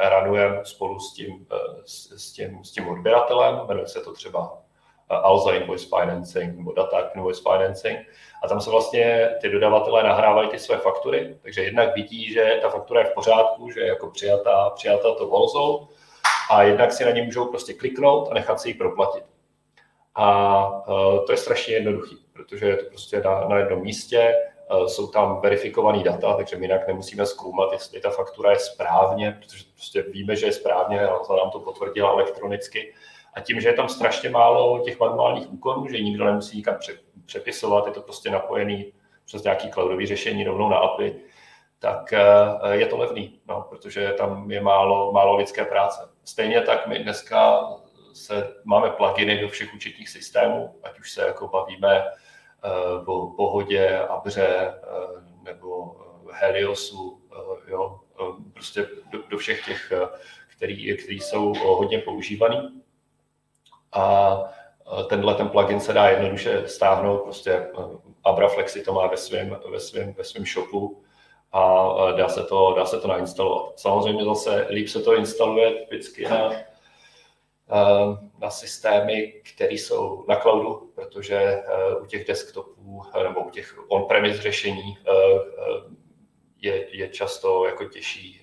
ranujeme 0.00 0.64
spolu 0.64 1.00
s 1.00 1.14
tím, 1.14 1.46
s, 1.84 2.32
tím, 2.32 2.64
s 2.64 2.72
tím 2.72 2.88
odběratelem, 2.88 3.66
jmenuje 3.66 3.86
se 3.88 4.00
to 4.00 4.12
třeba 4.12 4.58
Alza 5.10 5.52
Invoice 5.52 5.86
Financing 5.86 6.56
nebo 6.56 6.72
Data 6.72 7.10
Invoice 7.14 7.42
Financing. 7.42 7.98
A 8.42 8.48
tam 8.48 8.60
se 8.60 8.70
vlastně 8.70 9.30
ty 9.40 9.48
dodavatelé 9.48 10.02
nahrávají 10.02 10.48
ty 10.48 10.58
své 10.58 10.76
faktury, 10.76 11.38
takže 11.42 11.62
jednak 11.62 11.94
vidí, 11.94 12.32
že 12.32 12.58
ta 12.62 12.68
faktura 12.68 13.00
je 13.00 13.06
v 13.06 13.14
pořádku, 13.14 13.70
že 13.70 13.80
je 13.80 13.86
jako 13.86 14.10
přijatá, 14.10 14.70
přijatá 14.70 15.14
to 15.14 15.32
Alzou 15.32 15.88
a 16.50 16.62
jednak 16.62 16.92
si 16.92 17.04
na 17.04 17.10
ně 17.10 17.22
můžou 17.22 17.44
prostě 17.44 17.74
kliknout 17.74 18.28
a 18.30 18.34
nechat 18.34 18.60
si 18.60 18.68
ji 18.68 18.74
proplatit. 18.74 19.24
A 20.14 20.82
to 21.26 21.32
je 21.32 21.36
strašně 21.36 21.74
jednoduchý, 21.74 22.16
protože 22.32 22.66
je 22.66 22.76
to 22.76 22.84
prostě 22.88 23.20
na, 23.20 23.48
na 23.48 23.58
jednom 23.58 23.82
místě, 23.82 24.34
Eh, 24.70 24.88
jsou 24.88 25.06
tam 25.06 25.40
verifikované 25.40 26.02
data, 26.02 26.34
takže 26.34 26.56
my 26.56 26.64
jinak 26.64 26.88
nemusíme 26.88 27.26
zkoumat, 27.26 27.72
jestli 27.72 28.00
ta 28.00 28.10
faktura 28.10 28.50
je 28.50 28.58
správně, 28.58 29.38
protože 29.40 29.64
prostě 29.74 30.02
víme, 30.02 30.36
že 30.36 30.46
je 30.46 30.52
správně, 30.52 31.00
a 31.00 31.36
nám 31.36 31.50
to 31.52 31.60
potvrdila 31.60 32.10
elektronicky. 32.10 32.94
A 33.34 33.40
tím, 33.40 33.60
že 33.60 33.68
je 33.68 33.74
tam 33.74 33.88
strašně 33.88 34.30
málo 34.30 34.78
těch 34.78 35.00
manuálních 35.00 35.52
úkonů, 35.52 35.88
že 35.88 36.00
nikdo 36.00 36.24
nemusí 36.24 36.56
nikam 36.56 36.76
přepisovat, 37.26 37.86
je 37.86 37.92
to 37.92 38.02
prostě 38.02 38.30
napojený 38.30 38.92
přes 39.24 39.42
nějaký 39.42 39.70
cloudový 39.70 40.06
řešení 40.06 40.44
rovnou 40.44 40.68
na 40.68 40.76
API, 40.76 41.16
tak 41.78 42.12
eh, 42.12 42.26
je 42.70 42.86
to 42.86 42.98
levný, 42.98 43.40
no, 43.48 43.66
protože 43.68 44.14
tam 44.18 44.50
je 44.50 44.60
málo, 44.60 45.12
málo 45.12 45.36
lidské 45.36 45.64
práce. 45.64 46.00
Stejně 46.24 46.60
tak 46.60 46.86
my 46.86 46.98
dneska 46.98 47.60
se, 48.12 48.54
máme 48.64 48.90
pluginy 48.90 49.40
do 49.40 49.48
všech 49.48 49.74
účetních 49.74 50.08
systémů, 50.08 50.74
ať 50.82 50.98
už 50.98 51.12
se 51.12 51.22
jako 51.22 51.48
bavíme 51.48 52.04
Eh, 52.64 53.04
o 53.06 53.26
pohodě, 53.26 53.98
Abře 53.98 54.46
eh, 54.46 54.74
nebo 55.42 55.96
Heliosu, 56.32 57.22
jo, 57.68 58.00
prostě 58.52 58.88
do, 59.10 59.22
do 59.28 59.38
všech 59.38 59.64
těch, 59.64 59.92
který, 60.56 60.96
který 60.96 61.20
jsou 61.20 61.52
hodně 61.54 61.98
používaný. 61.98 62.82
A 63.92 64.36
tenhle 65.08 65.34
ten 65.34 65.48
plugin 65.48 65.80
se 65.80 65.92
dá 65.92 66.08
jednoduše 66.08 66.68
stáhnout, 66.68 67.18
prostě 67.18 67.66
Abra 68.24 68.48
Flexi 68.48 68.82
to 68.82 68.92
má 68.92 69.06
ve 69.06 69.16
svém 69.16 69.56
ve 69.70 69.80
svém, 69.80 70.14
ve 70.14 70.24
svém 70.24 70.46
shopu 70.46 71.02
a 71.52 71.94
dá 72.16 72.28
se, 72.28 72.44
to, 72.44 72.74
dá 72.76 72.84
se 72.84 73.00
to 73.00 73.08
nainstalovat. 73.08 73.78
Samozřejmě 73.78 74.24
zase 74.24 74.66
líp 74.70 74.88
se 74.88 75.02
to 75.02 75.16
instaluje 75.16 75.86
vždycky 75.88 76.28
na 76.28 76.50
Eh, 77.70 78.28
na 78.38 78.50
systémy, 78.50 79.32
které 79.52 79.74
jsou 79.74 80.24
na 80.28 80.36
cloudu, 80.36 80.92
protože 80.94 81.36
eh, 81.36 81.94
u 82.02 82.06
těch 82.06 82.26
desktopů 82.26 83.02
eh, 83.14 83.22
nebo 83.22 83.40
u 83.40 83.50
těch 83.50 83.78
on-premise 83.88 84.42
řešení 84.42 84.98
je, 86.60 86.96
je 86.96 87.08
často 87.08 87.64
jako 87.64 87.84
těžší. 87.84 88.42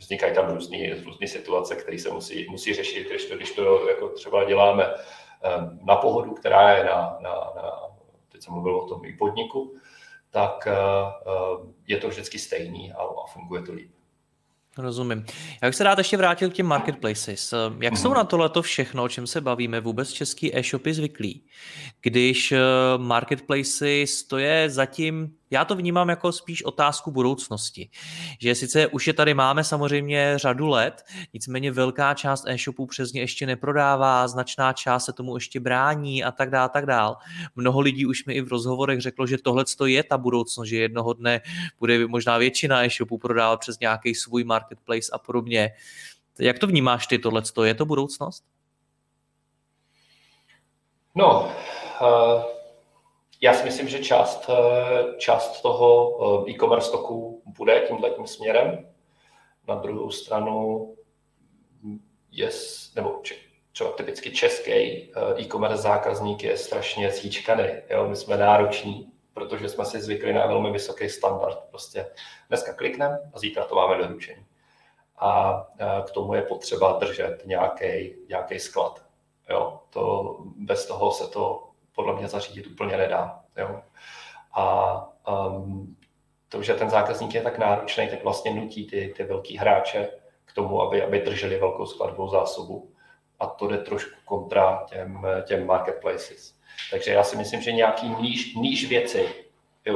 Vznikají 0.00 0.34
tam 0.34 0.54
různé 0.54 0.78
různý 1.04 1.28
situace, 1.28 1.76
které 1.76 1.98
se 1.98 2.10
musí, 2.10 2.46
musí 2.50 2.74
řešit, 2.74 3.08
když 3.08 3.24
to, 3.24 3.36
když 3.36 3.52
to 3.52 3.88
jako 3.88 4.08
třeba 4.08 4.44
děláme 4.44 4.94
na 5.84 5.96
pohodu, 5.96 6.34
která 6.34 6.76
je 6.76 6.84
na, 6.84 7.18
na, 7.20 7.30
na 7.30 7.72
teď 8.32 8.42
jsem 8.42 8.54
mluvil 8.54 8.76
o 8.76 8.88
tom 8.88 9.04
i 9.04 9.12
podniku, 9.12 9.74
tak 10.30 10.68
je 11.86 11.96
to 11.96 12.08
vždycky 12.08 12.38
stejný 12.38 12.92
a, 12.92 13.02
a 13.02 13.26
funguje 13.32 13.62
to 13.62 13.72
líp. 13.72 13.90
Rozumím. 14.78 15.26
Já 15.62 15.68
bych 15.68 15.74
se 15.74 15.84
rád 15.84 15.98
ještě 15.98 16.16
vrátil 16.16 16.50
k 16.50 16.54
těm 16.54 16.66
marketplaces. 16.66 17.54
Jak 17.80 17.96
jsou 17.96 18.08
mhm. 18.08 18.16
na 18.16 18.24
tohleto 18.24 18.62
všechno, 18.62 19.04
o 19.04 19.08
čem 19.08 19.26
se 19.26 19.40
bavíme, 19.40 19.80
vůbec 19.80 20.12
český 20.12 20.58
e-shopy 20.58 20.94
zvyklí? 20.94 21.44
Když 22.00 22.52
eh, 22.52 22.58
marketplaces 22.96 24.22
to 24.22 24.38
je 24.38 24.70
zatím, 24.70 25.34
já 25.50 25.64
to 25.64 25.76
vnímám 25.76 26.08
jako 26.08 26.32
spíš 26.32 26.64
otázku 26.64 27.10
budoucnosti. 27.10 27.90
Že 28.40 28.54
sice 28.54 28.86
už 28.86 29.06
je 29.06 29.12
tady 29.12 29.34
máme 29.34 29.64
samozřejmě 29.64 30.32
řadu 30.36 30.68
let, 30.68 31.04
nicméně 31.32 31.72
velká 31.72 32.14
část 32.14 32.44
e-shopů 32.46 32.86
přes 32.86 33.12
ně 33.12 33.20
ještě 33.20 33.46
neprodává, 33.46 34.28
značná 34.28 34.72
část 34.72 35.04
se 35.04 35.12
tomu 35.12 35.36
ještě 35.36 35.60
brání 35.60 36.24
a 36.24 36.32
tak 36.32 36.50
dále, 36.50 36.68
tak 36.68 36.86
dál. 36.86 37.16
Mnoho 37.56 37.80
lidí 37.80 38.06
už 38.06 38.24
mi 38.24 38.34
i 38.34 38.40
v 38.40 38.48
rozhovorech 38.48 39.00
řeklo, 39.00 39.26
že 39.26 39.38
tohle 39.38 39.64
je 39.86 40.02
ta 40.02 40.18
budoucnost, 40.18 40.68
že 40.68 40.76
jednoho 40.76 41.12
dne 41.12 41.40
bude 41.78 42.06
možná 42.06 42.38
většina 42.38 42.84
e-shopů 42.84 43.18
prodávat 43.18 43.60
přes 43.60 43.78
nějaký 43.78 44.14
svůj 44.14 44.44
market 44.44 44.70
marketplace 44.70 45.10
a 45.12 45.18
podobně. 45.18 45.70
Jak 46.38 46.58
to 46.58 46.66
vnímáš 46.66 47.06
ty 47.06 47.18
tohle? 47.18 47.42
Je 47.64 47.74
to 47.74 47.84
budoucnost? 47.84 48.44
No, 51.14 51.52
uh, 52.00 52.59
já 53.40 53.54
si 53.54 53.64
myslím, 53.64 53.88
že 53.88 53.98
část, 53.98 54.48
uh, 54.48 55.16
část 55.16 55.60
toho 55.62 56.10
uh, 56.10 56.50
e-commerce 56.50 56.90
toku 56.90 57.42
bude 57.46 57.80
tímhle 57.88 58.10
tím 58.10 58.26
směrem. 58.26 58.88
Na 59.68 59.74
druhou 59.74 60.10
stranu 60.10 60.86
je, 62.30 62.50
nebo 62.96 63.22
třeba 63.72 63.90
typicky 63.92 64.30
český 64.30 64.72
e-commerce 65.36 65.82
zákazník 65.82 66.44
je 66.44 66.56
strašně 66.56 67.10
zíčkaný. 67.10 67.64
Jo? 67.90 68.08
My 68.08 68.16
jsme 68.16 68.36
nároční, 68.36 69.12
protože 69.34 69.68
jsme 69.68 69.84
si 69.84 70.00
zvykli 70.00 70.32
na 70.32 70.46
velmi 70.46 70.70
vysoký 70.70 71.08
standard. 71.08 71.58
Prostě 71.70 72.06
dneska 72.48 72.74
klikneme 72.74 73.18
a 73.34 73.38
zítra 73.38 73.64
to 73.64 73.74
máme 73.74 73.98
doručení 73.98 74.46
a 75.20 75.66
k 76.06 76.10
tomu 76.10 76.34
je 76.34 76.42
potřeba 76.42 76.98
držet 76.98 77.42
nějaký, 77.46 78.14
nějaký 78.28 78.58
sklad. 78.58 79.04
Jo, 79.50 79.80
to, 79.90 80.36
bez 80.56 80.86
toho 80.86 81.12
se 81.12 81.28
to 81.28 81.69
podle 82.00 82.16
mě 82.16 82.28
zařídit 82.28 82.66
úplně 82.66 82.96
nedá. 82.96 83.40
Jo. 83.56 83.80
A 84.52 84.94
um, 85.48 85.96
to, 86.48 86.62
že 86.62 86.74
ten 86.74 86.90
zákazník 86.90 87.34
je 87.34 87.42
tak 87.42 87.58
náročný, 87.58 88.08
tak 88.08 88.24
vlastně 88.24 88.54
nutí 88.54 88.86
ty, 88.86 89.14
ty 89.16 89.24
velký 89.24 89.56
hráče 89.56 90.08
k 90.44 90.52
tomu, 90.52 90.82
aby, 90.82 91.02
aby 91.02 91.20
drželi 91.20 91.58
velkou 91.58 91.86
skladbou 91.86 92.28
zásobu. 92.28 92.92
A 93.40 93.46
to 93.46 93.68
jde 93.68 93.78
trošku 93.78 94.16
kontra 94.24 94.84
těm, 94.88 95.26
těm 95.44 95.66
marketplaces. 95.66 96.54
Takže 96.90 97.12
já 97.12 97.24
si 97.24 97.36
myslím, 97.36 97.62
že 97.62 97.72
nějaký 97.72 98.08
níž, 98.08 98.54
níž 98.54 98.88
věci, 98.88 99.28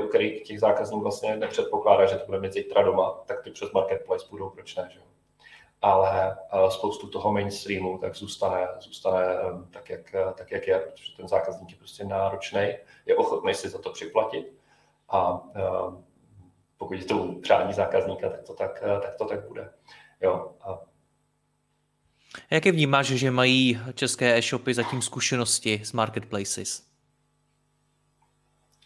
u 0.05 0.09
kterých 0.09 0.43
těch 0.43 0.61
zákazníků 0.61 1.03
vlastně 1.03 1.37
nepředpokládá, 1.37 2.07
že 2.07 2.17
to 2.17 2.27
bude 2.27 2.41
mít 2.41 2.53
zítra 2.53 2.83
doma, 2.83 3.23
tak 3.27 3.43
ty 3.43 3.51
přes 3.51 3.73
marketplace 3.73 4.27
budou, 4.31 4.51
proč 4.51 4.77
ne? 4.77 4.89
Že? 4.93 5.01
Ale 5.85 6.37
spoustu 6.69 7.09
toho 7.09 7.33
mainstreamu 7.33 7.99
tak 7.99 8.15
zůstane, 8.17 8.69
zůstane 8.81 9.25
tak, 9.71 9.91
jak, 9.91 10.15
tak, 10.35 10.51
jak 10.51 10.67
je, 10.67 10.79
protože 10.79 11.17
ten 11.17 11.29
zákazník 11.29 11.71
je 11.71 11.77
prostě 11.77 12.05
náročný, 12.05 12.69
je 13.07 13.17
ochotný 13.17 13.55
si 13.55 13.69
za 13.69 13.79
to 13.79 13.91
připlatit 13.91 14.53
a 15.09 15.41
pokud 16.77 16.95
je 16.95 17.05
to 17.05 17.35
přání 17.43 17.73
zákazníka, 17.73 18.31
tak 18.31 18.43
to 18.43 18.55
tak, 18.55 18.83
tak, 19.03 19.17
to 19.17 19.25
tak 19.25 19.49
bude. 19.49 19.73
Jo. 20.21 20.53
A 20.61 20.81
Jaké 22.51 22.73
vnímáš, 22.73 23.07
že 23.07 23.31
mají 23.31 23.81
české 23.95 24.39
e-shopy 24.39 24.75
zatím 24.75 25.03
zkušenosti 25.03 25.81
s 25.85 25.93
marketplaces? 25.93 26.94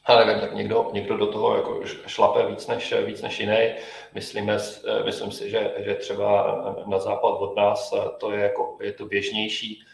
Ale 0.09 0.25
nevím, 0.25 0.41
tak 0.41 0.55
někdo, 0.55 0.91
někdo 0.93 1.17
do 1.17 1.33
toho 1.33 1.57
jako 1.57 1.81
šlape 2.07 2.47
víc 2.47 2.67
než, 2.67 2.95
víc 3.07 3.23
než 3.23 3.41
jiný. 3.41 3.75
Myslíme, 4.15 4.59
myslím 5.05 5.33
si, 5.33 5.50
že, 5.50 5.75
že 5.79 5.95
třeba 5.95 6.57
na 6.87 6.99
západ 6.99 7.31
od 7.31 7.57
nás 7.57 7.95
to 8.19 8.33
je, 8.33 8.41
jako, 8.41 8.77
je 8.81 8.93
to 8.93 9.07
běžnější. 9.07 9.85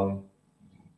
Um, 0.00 0.30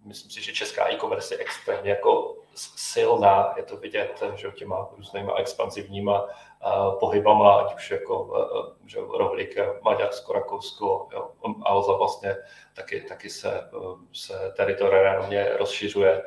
myslím 0.04 0.30
si, 0.30 0.42
že 0.42 0.52
česká 0.52 0.92
e-commerce 0.92 1.34
je 1.34 1.38
extrémně 1.38 1.90
jako 1.90 2.36
silná, 2.76 3.54
je 3.56 3.62
to 3.62 3.76
vidět, 3.76 4.22
že 4.34 4.50
těma 4.50 4.88
různýma 4.96 5.34
expanzivníma 5.36 6.28
pohybama, 7.00 7.60
ať 7.60 7.74
už 7.74 7.90
jako 7.90 8.46
že 8.86 8.98
rohlík, 9.00 9.56
Maďarsko, 9.82 10.32
Rakousko, 10.32 11.08
jo, 11.12 11.30
Alza 11.62 11.92
vlastně 11.92 12.36
taky, 12.74 13.00
taky 13.00 13.30
se, 13.30 13.70
se 14.12 14.52
teritoriálně 14.56 15.48
rozšiřuje 15.58 16.22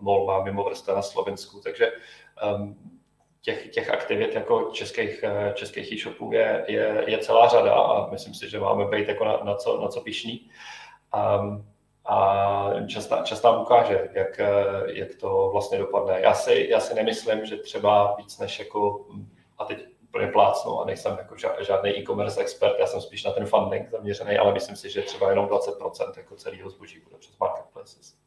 MOL 0.00 0.26
má 0.26 0.44
mimo 0.44 0.64
vrsta 0.64 0.94
na 0.94 1.02
Slovensku, 1.02 1.60
takže 1.60 1.92
um, 2.56 2.76
těch, 3.46 3.68
těch 3.68 3.90
aktivit 3.90 4.34
jako 4.34 4.70
českých, 4.72 5.22
eh, 5.22 5.52
českých 5.54 5.92
e-shopů 5.92 6.32
je, 6.32 6.64
je, 6.68 7.04
je 7.06 7.18
celá 7.18 7.48
řada 7.48 7.74
a 7.74 8.10
myslím 8.10 8.34
si, 8.34 8.50
že 8.50 8.60
máme 8.60 8.84
být 8.84 9.08
jako 9.08 9.24
na, 9.24 9.36
na, 9.36 9.54
co, 9.54 9.80
na 9.80 9.88
co 9.88 10.00
pišný. 10.00 10.50
Um, 11.40 11.66
a 12.04 12.68
častá, 12.86 13.22
častá 13.22 13.60
ukáže, 13.60 14.08
jak, 14.12 14.40
eh, 14.40 14.52
jak 14.86 15.14
to 15.14 15.48
vlastně 15.52 15.78
dopadne. 15.78 16.20
Já 16.20 16.34
si, 16.34 16.66
já 16.70 16.80
si 16.80 16.94
nemyslím, 16.94 17.46
že 17.46 17.56
třeba 17.56 18.14
víc 18.16 18.38
než 18.38 18.58
jako, 18.58 19.06
a 19.58 19.64
teď 19.64 19.86
úplně 20.08 20.26
plácnu 20.26 20.80
a 20.80 20.84
nejsem 20.84 21.16
jako 21.18 21.36
žádný 21.60 21.90
e-commerce 21.90 22.40
expert, 22.40 22.76
já 22.78 22.86
jsem 22.86 23.00
spíš 23.00 23.24
na 23.24 23.30
ten 23.30 23.46
funding 23.46 23.90
zaměřený, 23.90 24.38
ale 24.38 24.52
myslím 24.52 24.76
si, 24.76 24.90
že 24.90 25.02
třeba 25.02 25.30
jenom 25.30 25.46
20% 25.46 26.12
jako 26.16 26.36
celého 26.36 26.70
zboží 26.70 27.00
bude 27.00 27.16
přes 27.18 27.38
marketplaces. 27.38 28.25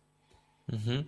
Mm-hmm. 0.70 1.06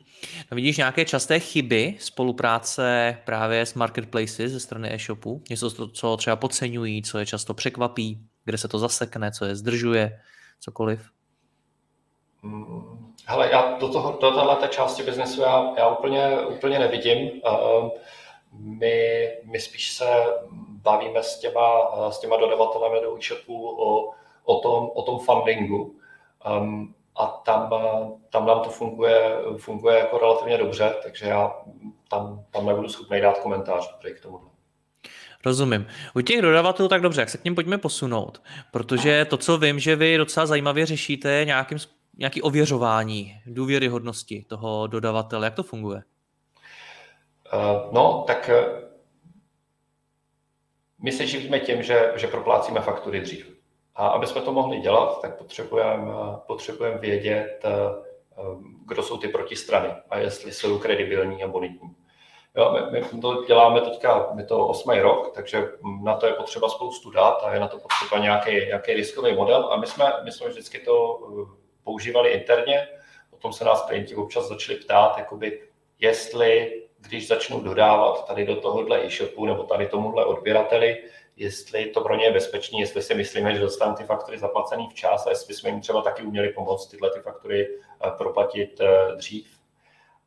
No 0.52 0.56
vidíš 0.56 0.78
nějaké 0.78 1.06
časté 1.06 1.40
chyby 1.40 1.96
spolupráce 2.00 3.18
právě 3.26 3.66
s 3.66 3.74
marketplaces 3.74 4.52
ze 4.52 4.60
strany 4.60 4.94
e-shopu? 4.94 5.42
Něco, 5.50 5.88
co 5.88 6.18
třeba 6.18 6.36
podceňují, 6.36 7.02
co 7.02 7.20
je 7.20 7.26
často 7.26 7.54
překvapí, 7.54 8.26
kde 8.46 8.58
se 8.58 8.68
to 8.68 8.80
zasekne, 8.80 9.32
co 9.32 9.46
je 9.46 9.56
zdržuje, 9.56 10.20
cokoliv? 10.60 11.10
Hmm. 12.44 13.14
Hele, 13.26 13.52
já 13.52 13.78
do, 13.78 13.90
toho, 13.90 14.18
do 14.22 14.32
této 14.32 14.68
části 14.68 15.04
biznesu 15.04 15.42
já, 15.42 15.74
já 15.78 15.88
úplně, 15.88 16.42
úplně 16.42 16.80
nevidím. 16.80 17.18
Uh, 17.32 17.90
my, 18.54 19.28
my 19.44 19.60
spíš 19.60 19.92
se 19.92 20.06
bavíme 20.70 21.24
s 21.24 21.40
těma, 21.40 21.92
s 22.10 22.20
těma 22.20 22.38
dodavatelemi 22.38 23.02
do 23.02 23.18
e-shopu 23.18 23.70
o, 23.70 24.14
o, 24.44 24.60
tom, 24.60 24.90
o 24.94 25.02
tom 25.02 25.20
fundingu. 25.20 25.96
Um, 26.62 26.96
a 27.16 27.28
tam, 27.28 27.70
tam 28.30 28.46
nám 28.46 28.60
to 28.60 28.70
funguje, 28.70 29.38
funguje 29.58 29.98
jako 29.98 30.18
relativně 30.18 30.58
dobře, 30.58 30.96
takže 31.04 31.26
já 31.26 31.56
tam, 32.10 32.46
tam 32.52 32.66
nebudu 32.66 32.90
schopný 32.90 33.22
dát 33.22 33.40
komentář 33.40 33.96
k 34.18 34.22
tomu. 34.22 34.40
Rozumím. 35.46 35.88
U 36.16 36.22
těch 36.22 36.42
dodavatelů 36.42 36.90
tak 36.90 37.02
dobře, 37.02 37.22
jak 37.22 37.30
se 37.30 37.38
k 37.38 37.44
ním 37.44 37.56
pojďme 37.56 37.78
posunout, 37.78 38.42
protože 38.72 39.26
to, 39.26 39.38
co 39.38 39.58
vím, 39.58 39.80
že 39.80 39.96
vy 39.96 40.18
docela 40.18 40.46
zajímavě 40.46 40.86
řešíte, 40.86 41.44
nějakým, 41.46 41.78
nějaký 42.18 42.42
ověřování 42.42 43.42
důvěryhodnosti 43.46 44.46
toho 44.48 44.88
dodavatele. 44.88 45.48
Jak 45.48 45.56
to 45.56 45.64
funguje? 45.64 46.04
Uh, 47.54 47.94
no, 47.94 48.24
tak 48.28 48.50
uh, 48.54 48.80
my 51.04 51.12
se 51.12 51.28
živíme 51.28 51.60
tím, 51.60 51.84
že, 51.84 52.12
že 52.16 52.28
proplácíme 52.28 52.82
faktury 52.82 53.22
dřív. 53.22 53.51
A 54.02 54.08
aby 54.08 54.28
jsme 54.28 54.42
to 54.42 54.52
mohli 54.52 54.80
dělat, 54.80 55.22
tak 55.22 55.38
potřebujeme 55.38 56.14
potřebujem 56.48 56.98
vědět, 56.98 57.60
eh, 57.64 57.72
kdo 58.86 59.04
jsou 59.04 59.18
ty 59.18 59.28
protistrany 59.28 59.90
a 60.10 60.18
jestli 60.18 60.52
jsou 60.52 60.80
kredibilní 60.80 61.44
a 61.44 61.48
bonitní. 61.48 61.90
Jo, 62.56 62.78
my, 62.92 63.02
my 63.02 63.22
to 63.22 63.44
děláme 63.44 63.82
teďka, 63.82 64.30
my 64.34 64.46
to 64.46 64.68
osmý 64.68 65.00
rok, 65.00 65.32
takže 65.36 65.70
na 66.04 66.16
to 66.16 66.26
je 66.26 66.34
potřeba 66.34 66.70
spoustu 66.70 67.12
dat 67.12 67.44
a 67.44 67.54
je 67.54 67.60
na 67.60 67.68
to 67.68 67.78
potřeba 67.80 68.22
nějaký, 68.22 68.52
nějaký 68.52 68.94
riskový 68.94 69.36
model 69.36 69.70
a 69.72 69.78
my 69.78 69.88
jsme, 69.88 70.14
my 70.24 70.32
jsme 70.32 70.50
vždycky 70.50 70.80
to 70.80 71.20
eh, 71.28 71.58
používali 71.84 72.30
interně, 72.30 72.88
o 73.32 73.38
tom 73.38 73.54
se 73.54 73.66
nás 73.66 73.82
klienti 73.82 74.16
občas 74.16 74.48
začali 74.48 74.80
ptát, 74.80 75.18
jakoby, 75.18 75.62
jestli 76.00 76.82
když 77.08 77.28
začnu 77.28 77.60
dodávat 77.60 78.28
tady 78.28 78.46
do 78.46 78.56
tohohle 78.56 79.06
e-shopu 79.06 79.46
nebo 79.46 79.64
tady 79.64 79.88
tomuhle 79.88 80.26
odběrateli, 80.26 81.04
jestli 81.36 81.86
to 81.86 82.02
pro 82.02 82.16
ně 82.16 82.26
je 82.26 82.32
bezpečné, 82.32 82.80
jestli 82.80 83.02
si 83.02 83.16
myslíme, 83.16 83.54
že 83.56 83.62
dostaneme 83.62 83.98
ty 83.98 84.04
faktory 84.04 84.38
zaplacený 84.38 84.88
včas 84.90 85.28
a 85.28 85.30
jestli 85.30 85.54
jsme 85.54 85.70
jim 85.70 85.82
třeba 85.82 86.02
taky 86.02 86.24
uměli 86.24 86.50
pomoct 86.50 86.88
tyhle 86.88 87.12
ty 87.12 87.20
faktory 87.20 87.68
eh, 88.06 88.12
proplatit 88.18 88.82
eh, 88.82 89.16
dřív 89.16 89.60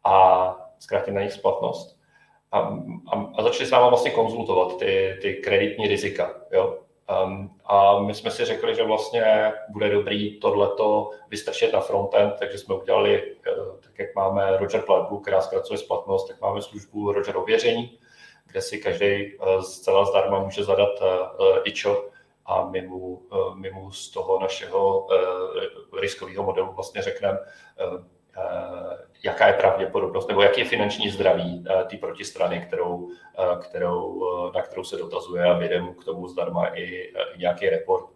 a 0.05 0.57
zkrátit 0.79 1.15
na 1.15 1.23
nich 1.23 1.33
splatnost. 1.33 1.99
A, 2.53 2.59
a, 3.13 3.33
a 3.35 3.43
začali 3.43 3.67
s 3.67 3.71
námi 3.71 3.89
vlastně 3.89 4.11
konzultovat 4.11 4.79
ty, 4.79 5.19
ty 5.23 5.35
kreditní 5.35 5.89
rizika. 5.89 6.35
Jo? 6.53 6.84
Um, 7.25 7.51
a 7.65 7.99
my 7.99 8.15
jsme 8.15 8.31
si 8.31 8.45
řekli, 8.45 8.75
že 8.75 8.83
vlastně 8.83 9.53
bude 9.69 9.91
dobrý 9.91 10.41
tohleto 10.41 11.11
vystrčit 11.29 11.73
na 11.73 11.81
frontend, 11.81 12.35
takže 12.39 12.59
jsme 12.59 12.75
udělali, 12.75 13.37
eh, 13.47 13.51
tak 13.81 13.99
jak 13.99 14.15
máme 14.15 14.57
Roger 14.57 14.83
platbu, 14.83 15.19
která 15.19 15.41
zkracuje 15.41 15.79
splatnost, 15.79 16.29
tak 16.29 16.41
máme 16.41 16.63
službu 16.63 17.13
Roger 17.13 17.37
ověření, 17.37 17.99
kde 18.47 18.63
si 18.63 18.79
každý 18.79 19.07
eh, 19.07 19.63
zcela 19.63 20.05
zdarma 20.05 20.39
může 20.39 20.65
zadat 20.65 20.91
eh, 21.03 21.61
ičo 21.65 22.09
a 22.47 22.65
my 22.65 22.83
mu, 22.83 23.23
my 23.55 23.71
mu 23.71 23.91
z 23.91 24.11
toho 24.11 24.41
našeho 24.41 25.09
riskového 26.01 26.45
modelu 26.45 26.73
vlastně 26.73 27.03
řekneme, 27.03 27.39
jaká 29.25 29.47
je 29.47 29.53
pravděpodobnost, 29.53 30.29
nebo 30.29 30.43
jaký 30.43 30.61
je 30.61 30.67
finanční 30.67 31.11
zdraví 31.11 31.65
té 31.91 31.97
protistrany, 31.97 32.65
kterou, 32.67 33.09
kterou, 33.61 34.25
na 34.55 34.63
kterou 34.63 34.85
se 34.85 34.97
dotazuje 34.97 35.45
a 35.45 35.59
vyjde 35.59 35.81
mu 35.81 35.93
k 35.93 36.05
tomu 36.05 36.29
zdarma 36.29 36.67
i, 36.67 36.83
i 36.85 37.39
nějaký 37.39 37.69
report. 37.69 38.07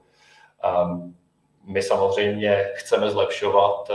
Um, 0.83 1.17
my 1.65 1.83
samozřejmě 1.83 2.71
chceme 2.75 3.11
zlepšovat 3.11 3.91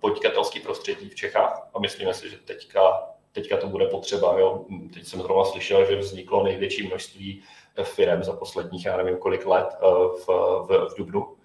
podnikatelský 0.00 0.60
prostředí 0.60 1.08
v 1.08 1.14
Čechách 1.14 1.70
a 1.74 1.78
myslíme 1.78 2.14
si, 2.14 2.30
že 2.30 2.36
teďka, 2.36 3.08
teďka 3.32 3.56
to 3.56 3.66
bude 3.66 3.86
potřeba. 3.86 4.38
Jo. 4.38 4.64
Teď 4.94 5.06
jsem 5.06 5.20
zrovna 5.20 5.44
slyšel, 5.44 5.86
že 5.86 5.96
vzniklo 5.96 6.44
největší 6.44 6.86
množství 6.86 7.42
firm 7.82 8.22
za 8.22 8.32
posledních, 8.32 8.86
já 8.86 8.96
nevím 8.96 9.18
kolik 9.18 9.46
let 9.46 9.76
v, 9.80 10.26
v, 10.68 10.88
v 10.90 10.94
Dubnu 10.98 11.26
Eh, 11.26 11.43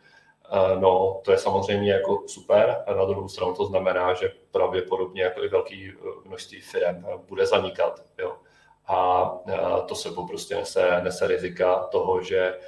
no, 0.79 1.21
to 1.25 1.31
je 1.31 1.37
samozřejmě 1.37 1.91
jako 1.91 2.23
super. 2.27 2.83
Na 2.97 3.05
druhou 3.05 3.29
stranu 3.29 3.53
to 3.53 3.65
znamená, 3.65 4.13
že 4.13 4.31
pravděpodobně 4.51 5.23
jako 5.23 5.43
i 5.43 5.47
velký 5.47 5.89
eh, 5.89 6.27
množství 6.27 6.61
firm 6.61 7.05
eh, 7.07 7.17
bude 7.27 7.45
zanikat. 7.45 8.03
Jo. 8.17 8.35
A 8.87 9.31
to 9.87 9.95
sebou 9.95 10.27
prostě 10.27 10.55
nese, 10.55 11.01
nese 11.03 11.27
rizika 11.27 11.75
toho, 11.75 12.21
že 12.21 12.59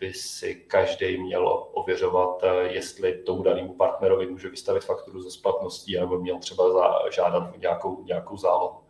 by 0.00 0.12
si 0.12 0.54
každý 0.54 1.16
měl 1.22 1.68
ověřovat, 1.72 2.44
jestli 2.62 3.14
tomu 3.14 3.42
danému 3.42 3.74
partnerovi 3.74 4.26
může 4.26 4.48
vystavit 4.48 4.84
fakturu 4.84 5.22
ze 5.22 5.30
splatností, 5.30 6.00
nebo 6.00 6.18
měl 6.18 6.38
třeba 6.38 6.64
žádat 7.10 7.56
nějakou, 7.56 8.04
nějakou 8.04 8.36
zálohu. 8.36 8.80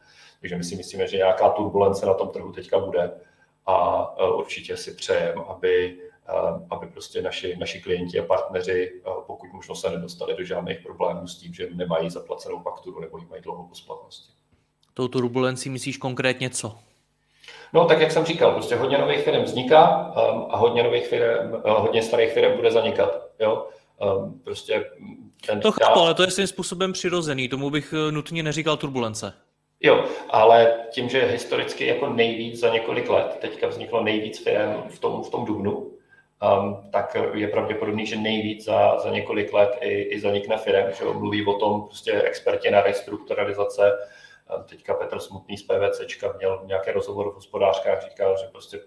Takže 0.41 0.57
my 0.57 0.65
si 0.65 0.77
myslíme, 0.77 1.07
že 1.07 1.17
nějaká 1.17 1.51
turbulence 1.51 2.07
na 2.07 2.15
tom 2.15 2.29
trhu 2.29 2.53
teďka 2.53 2.79
bude 2.79 3.13
a 3.67 4.29
určitě 4.35 4.77
si 4.77 4.95
přejeme, 4.95 5.43
aby 5.49 5.99
aby 6.71 6.87
prostě 6.87 7.23
naši, 7.23 7.57
naši 7.57 7.81
klienti 7.81 8.21
a 8.21 8.25
partneři 8.25 9.01
pokud 9.27 9.53
možno 9.53 9.75
se 9.75 9.91
nedostali 9.91 10.37
do 10.37 10.45
žádných 10.45 10.81
problémů 10.81 11.27
s 11.27 11.39
tím, 11.39 11.55
že 11.55 11.69
nemají 11.75 12.11
zaplacenou 12.11 12.61
fakturu 12.61 13.01
nebo 13.01 13.19
ji 13.19 13.27
mají 13.31 13.43
dlouho 13.43 13.69
po 13.69 13.75
splatnosti. 13.75 14.33
Tou 14.95 15.09
turbulencí 15.09 15.71
myslíš 15.71 15.97
konkrétně 15.97 16.51
co? 16.51 16.79
No, 17.73 17.85
tak 17.85 18.01
jak 18.01 18.13
jsem 18.13 18.25
říkal, 18.25 18.53
prostě 18.53 18.77
hodně 18.77 18.99
nových 18.99 19.25
firm 19.25 19.43
vzniká 19.43 20.13
um, 20.33 20.47
a 20.51 20.57
hodně 20.57 20.83
nových 20.83 21.07
firm, 21.07 21.53
uh, 21.53 21.61
hodně 21.65 22.03
starých 22.03 22.33
firm 22.33 22.57
bude 22.57 22.71
zanikat. 22.71 23.31
Jo? 23.41 23.69
Um, 24.17 24.41
prostě 24.45 24.91
ten 25.47 25.61
to 25.61 25.73
chápu, 25.73 26.01
ale 26.01 26.15
to 26.15 26.23
je 26.23 26.31
svým 26.31 26.47
způsobem 26.47 26.93
přirozený, 26.93 27.49
tomu 27.49 27.71
bych 27.71 27.95
nutně 28.11 28.43
neříkal 28.43 28.77
turbulence. 28.77 29.33
Jo, 29.81 30.05
ale 30.31 30.75
tím, 30.91 31.09
že 31.09 31.25
historicky 31.25 31.87
jako 31.87 32.09
nejvíc 32.09 32.61
za 32.61 32.69
několik 32.69 33.09
let, 33.09 33.39
teďka 33.41 33.69
vzniklo 33.69 34.05
nejvíc 34.05 34.45
firm 34.45 34.83
v 34.89 34.99
tom, 34.99 35.23
v 35.23 35.31
tom 35.31 35.45
dubnu, 35.45 35.93
um, 36.43 36.91
tak 36.91 37.17
je 37.35 37.49
pravděpodobný, 37.49 38.07
že 38.07 38.17
nejvíc 38.17 38.65
za, 38.65 38.99
za 38.99 39.11
několik 39.11 39.53
let 39.53 39.79
i, 39.81 40.03
i 40.03 40.21
zanikne 40.21 40.57
firm, 40.57 40.93
že 40.93 41.05
mluví 41.05 41.47
o 41.47 41.59
tom 41.59 41.83
prostě 41.83 42.23
experti 42.23 42.71
na 42.71 42.81
restrukturalizace. 42.81 43.99
Um, 44.57 44.65
teďka 44.65 44.95
Petr 44.95 45.19
Smutný 45.19 45.59
z 45.59 45.63
PVCčka 45.63 46.35
měl 46.39 46.63
nějaké 46.65 46.93
rozhovor 46.93 47.31
v 47.31 47.35
hospodářkách, 47.35 48.03
říkal, 48.11 48.37
že 48.37 48.47
prostě 48.53 48.81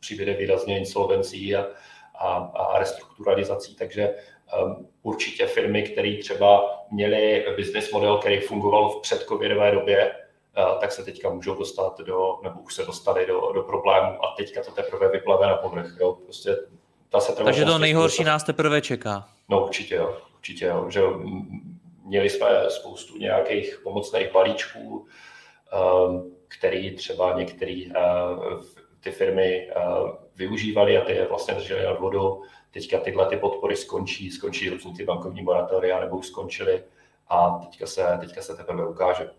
přibude 0.00 0.34
výrazně 0.34 0.78
insolvencí 0.78 1.56
a, 1.56 1.66
a, 2.14 2.34
a 2.36 2.78
restrukturalizací, 2.78 3.76
takže 3.76 4.14
um, 4.62 4.88
určitě 5.02 5.46
firmy, 5.46 5.82
které 5.82 6.16
třeba 6.20 6.80
měly 6.90 7.46
business 7.56 7.92
model, 7.92 8.18
který 8.18 8.40
fungoval 8.40 8.88
v 8.88 9.00
předcovidové 9.00 9.70
době, 9.70 10.12
uh, 10.58 10.80
tak 10.80 10.92
se 10.92 11.04
teďka 11.04 11.30
můžou 11.30 11.54
dostat 11.54 12.00
do, 12.00 12.38
nebo 12.42 12.60
už 12.60 12.74
se 12.74 12.84
dostali 12.84 13.26
do, 13.26 13.52
do 13.54 13.62
problémů 13.62 14.24
a 14.24 14.34
teďka 14.36 14.62
to 14.62 14.70
teprve 14.70 15.08
vyplave 15.08 15.46
na 15.46 15.56
povrch. 15.56 15.98
Prostě 16.24 16.56
ta 17.10 17.20
se 17.20 17.32
Takže 17.32 17.64
to 17.64 17.78
nejhorší 17.78 18.24
nás 18.24 18.44
teprve 18.44 18.80
čeká. 18.80 19.28
No 19.48 19.64
určitě 19.64 19.94
jo, 19.94 20.18
určitě 20.34 20.64
jo, 20.64 20.86
že 20.90 21.00
měli 22.04 22.30
jsme 22.30 22.48
spoustu 22.68 23.18
nějakých 23.18 23.80
pomocných 23.82 24.32
balíčků, 24.32 25.06
um, 26.08 26.32
který 26.48 26.96
třeba 26.96 27.38
některé 27.38 27.82
uh, 27.86 28.62
ty 29.00 29.10
firmy 29.10 29.70
uh, 29.76 30.10
využívaly 30.36 30.98
a 30.98 31.04
ty 31.04 31.12
je 31.12 31.26
vlastně 31.26 31.54
drželi 31.54 31.84
nad 31.84 32.00
vodou. 32.00 32.42
Teďka 32.70 32.98
tyhle 32.98 33.26
ty 33.26 33.36
podpory 33.36 33.76
skončí, 33.76 34.30
skončí 34.30 34.70
různý 34.70 34.94
ty 34.94 35.04
bankovní 35.04 35.42
moratoria 35.42 36.00
nebo 36.00 36.16
už 36.16 36.26
skončily 36.26 36.84
a 37.28 37.50
teďka 37.50 37.86
se, 37.86 38.18
teďka 38.20 38.42
se 38.42 38.56
teprve 38.56 38.88
ukáže, 38.88 39.30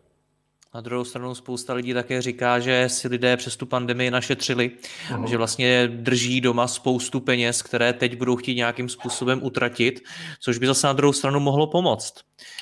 na 0.74 0.82
druhou 0.82 1.04
stranu 1.04 1.36
spousta 1.36 1.74
lidí 1.74 1.94
také 1.94 2.22
říká, 2.22 2.60
že 2.60 2.90
si 2.90 3.08
lidé 3.08 3.38
přes 3.38 3.58
tu 3.58 3.66
pandemii 3.66 4.12
našetřili, 4.12 4.72
uh-huh. 5.10 5.28
že 5.28 5.38
vlastně 5.38 5.88
drží 5.88 6.42
doma 6.42 6.68
spoustu 6.68 7.20
peněz, 7.20 7.62
které 7.62 7.94
teď 7.94 8.18
budou 8.18 8.36
chtít 8.36 8.56
nějakým 8.56 8.90
způsobem 8.90 9.40
utratit, 9.44 10.00
což 10.40 10.58
by 10.58 10.68
zase 10.68 10.88
na 10.88 10.94
druhou 10.94 11.14
stranu 11.14 11.40
mohlo 11.40 11.68
pomoct. 11.68 12.14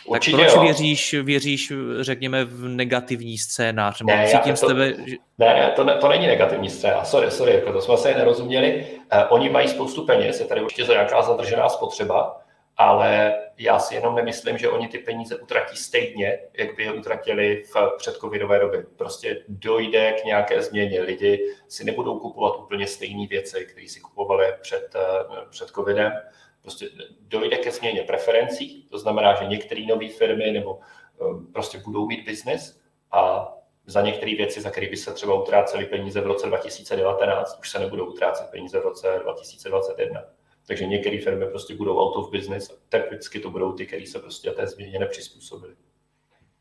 Určitě, 0.06 0.38
tak 0.38 0.46
proč 0.46 0.56
jo. 0.56 0.62
věříš, 0.62 1.16
věříš, 1.24 1.74
řekněme, 2.02 2.46
v 2.46 2.68
negativní 2.68 3.38
scénář? 3.38 4.02
Ne, 4.02 4.28
cítím 4.32 4.54
to, 4.54 4.66
z 4.66 4.68
tebe, 4.68 4.94
že... 5.06 5.16
ne, 5.38 5.74
to, 5.76 5.84
ne, 5.84 5.96
to 5.96 6.10
není 6.10 6.28
negativní 6.28 6.70
scénář, 6.70 7.08
sorry, 7.08 7.32
sorry, 7.32 7.54
jako 7.54 7.74
to 7.74 7.82
jsme 7.82 7.98
se 7.98 8.14
nerozuměli. 8.14 8.88
Uh, 9.14 9.22
oni 9.30 9.50
mají 9.50 9.68
spoustu 9.68 10.06
peněz, 10.06 10.40
je 10.40 10.46
tady 10.46 10.62
určitě 10.62 10.86
za 10.86 10.94
nějaká 10.94 11.22
zadržená 11.22 11.70
spotřeba, 11.70 12.42
ale 12.78 13.36
já 13.58 13.80
si 13.80 13.96
jenom 13.96 14.16
nemyslím, 14.16 14.58
že 14.58 14.70
oni 14.70 14.88
ty 14.88 14.98
peníze 14.98 15.36
utratí 15.36 15.78
stejně, 15.78 16.40
jak 16.54 16.76
by 16.76 16.84
je 16.84 16.94
utratili 16.94 17.64
v 17.74 17.98
předcovidové 17.98 18.60
době. 18.60 18.86
Prostě 18.98 19.44
dojde 19.48 20.12
k 20.12 20.26
nějaké 20.26 20.62
změně. 20.62 21.02
Lidi 21.02 21.56
si 21.68 21.86
nebudou 21.86 22.20
kupovat 22.20 22.60
úplně 22.60 22.88
stejné 22.88 23.28
věci, 23.28 23.66
které 23.66 23.88
si 23.88 24.00
kupovali 24.00 24.46
před, 24.62 24.96
eh, 24.96 25.46
před 25.50 25.70
covidem. 25.70 26.14
Prostě 26.62 26.90
dojde 27.22 27.58
ke 27.58 27.72
změně 27.72 28.02
preferencí, 28.02 28.88
to 28.92 29.00
znamená, 29.00 29.36
že 29.36 29.46
některé 29.46 29.86
nové 29.86 30.10
firmy 30.10 30.52
nebo 30.52 30.80
eh, 31.22 31.52
prostě 31.54 31.78
budou 31.78 32.08
mít 32.08 32.26
biznis 32.26 32.82
a 33.12 33.54
za 33.86 34.02
některé 34.02 34.36
věci, 34.36 34.62
za 34.62 34.70
které 34.70 34.90
by 34.90 34.98
se 34.98 35.14
třeba 35.14 35.42
utráceli 35.42 35.86
peníze 35.86 36.22
v 36.22 36.28
roce 36.28 36.48
2019, 36.48 37.60
už 37.60 37.70
se 37.70 37.80
nebudou 37.80 38.06
utrácet 38.06 38.50
peníze 38.52 38.80
v 38.80 38.84
roce 38.84 39.20
2021. 39.24 40.24
Takže 40.68 40.86
některé 40.86 41.22
firmy 41.22 41.46
prostě 41.46 41.76
budou 41.76 41.98
out 41.98 42.16
of 42.16 42.32
business, 42.32 42.78
typicky 42.90 43.40
to 43.40 43.52
budou 43.52 43.74
ty, 43.74 43.86
které 43.86 44.06
se 44.06 44.20
prostě 44.20 44.52
té 44.52 44.68
změně 44.68 45.00
nepřizpůsobily. 45.00 45.76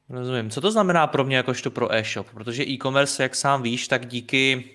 Rozumím. 0.08 0.50
Co 0.50 0.60
to 0.60 0.72
znamená 0.72 1.06
pro 1.06 1.24
mě 1.24 1.36
jakožto 1.36 1.70
pro 1.70 1.94
e-shop? 1.94 2.26
Protože 2.34 2.62
e-commerce, 2.62 3.22
jak 3.22 3.34
sám 3.34 3.62
víš, 3.62 3.88
tak 3.88 4.06
díky 4.06 4.70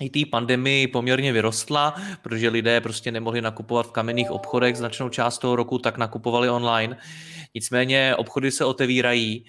i 0.00 0.10
té 0.10 0.30
pandemii 0.30 0.86
poměrně 0.86 1.32
vyrostla, 1.32 1.94
protože 2.22 2.48
lidé 2.48 2.80
prostě 2.80 3.12
nemohli 3.12 3.42
nakupovat 3.42 3.86
v 3.86 3.90
kamenných 3.90 4.30
obchodech 4.30 4.76
značnou 4.76 5.08
část 5.08 5.38
toho 5.38 5.56
roku, 5.56 5.78
tak 5.78 5.98
nakupovali 5.98 6.50
online. 6.50 6.98
Nicméně 7.54 8.16
obchody 8.16 8.50
se 8.50 8.64
otevírají. 8.64 9.44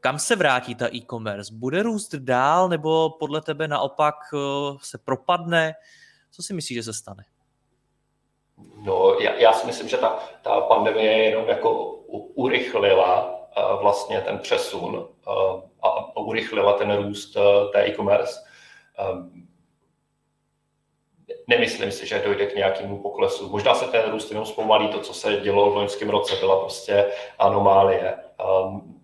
Kam 0.00 0.18
se 0.18 0.36
vrátí 0.36 0.74
ta 0.74 0.94
e-commerce? 0.94 1.54
Bude 1.54 1.82
růst 1.82 2.14
dál 2.14 2.68
nebo 2.68 3.10
podle 3.10 3.40
tebe 3.42 3.68
naopak 3.68 4.14
eh, 4.34 4.38
se 4.82 4.98
propadne? 4.98 5.72
Co 6.30 6.42
si 6.42 6.54
myslíš, 6.54 6.76
že 6.76 6.82
se 6.82 6.92
stane? 6.92 7.24
No, 8.84 9.14
já, 9.20 9.34
já 9.34 9.52
si 9.52 9.66
myslím, 9.66 9.88
že 9.88 9.96
ta, 9.96 10.18
ta 10.42 10.60
pandemie 10.60 11.12
jenom 11.12 11.48
jako 11.48 11.84
urychlila 12.34 13.26
uh, 13.26 13.82
vlastně 13.82 14.20
ten 14.20 14.38
přesun 14.38 14.94
uh, 14.94 15.60
a 15.82 16.16
urychlila 16.16 16.72
ten 16.72 16.96
růst 16.96 17.36
uh, 17.36 17.72
té 17.72 17.86
e-commerce. 17.86 18.40
Nemyslím 21.46 21.92
si, 21.92 22.06
že 22.06 22.22
dojde 22.24 22.46
k 22.46 22.54
nějakému 22.54 23.02
poklesu. 23.02 23.48
Možná 23.48 23.74
se 23.74 23.84
ten 23.84 24.10
růst 24.10 24.30
jenom 24.30 24.46
zpomalí. 24.46 24.88
To, 24.88 25.00
co 25.00 25.14
se 25.14 25.36
dělo 25.36 25.70
v 25.70 25.76
loňském 25.76 26.10
roce, 26.10 26.36
byla 26.36 26.60
prostě 26.60 27.12
anomálie. 27.38 28.16
Um, 28.64 29.02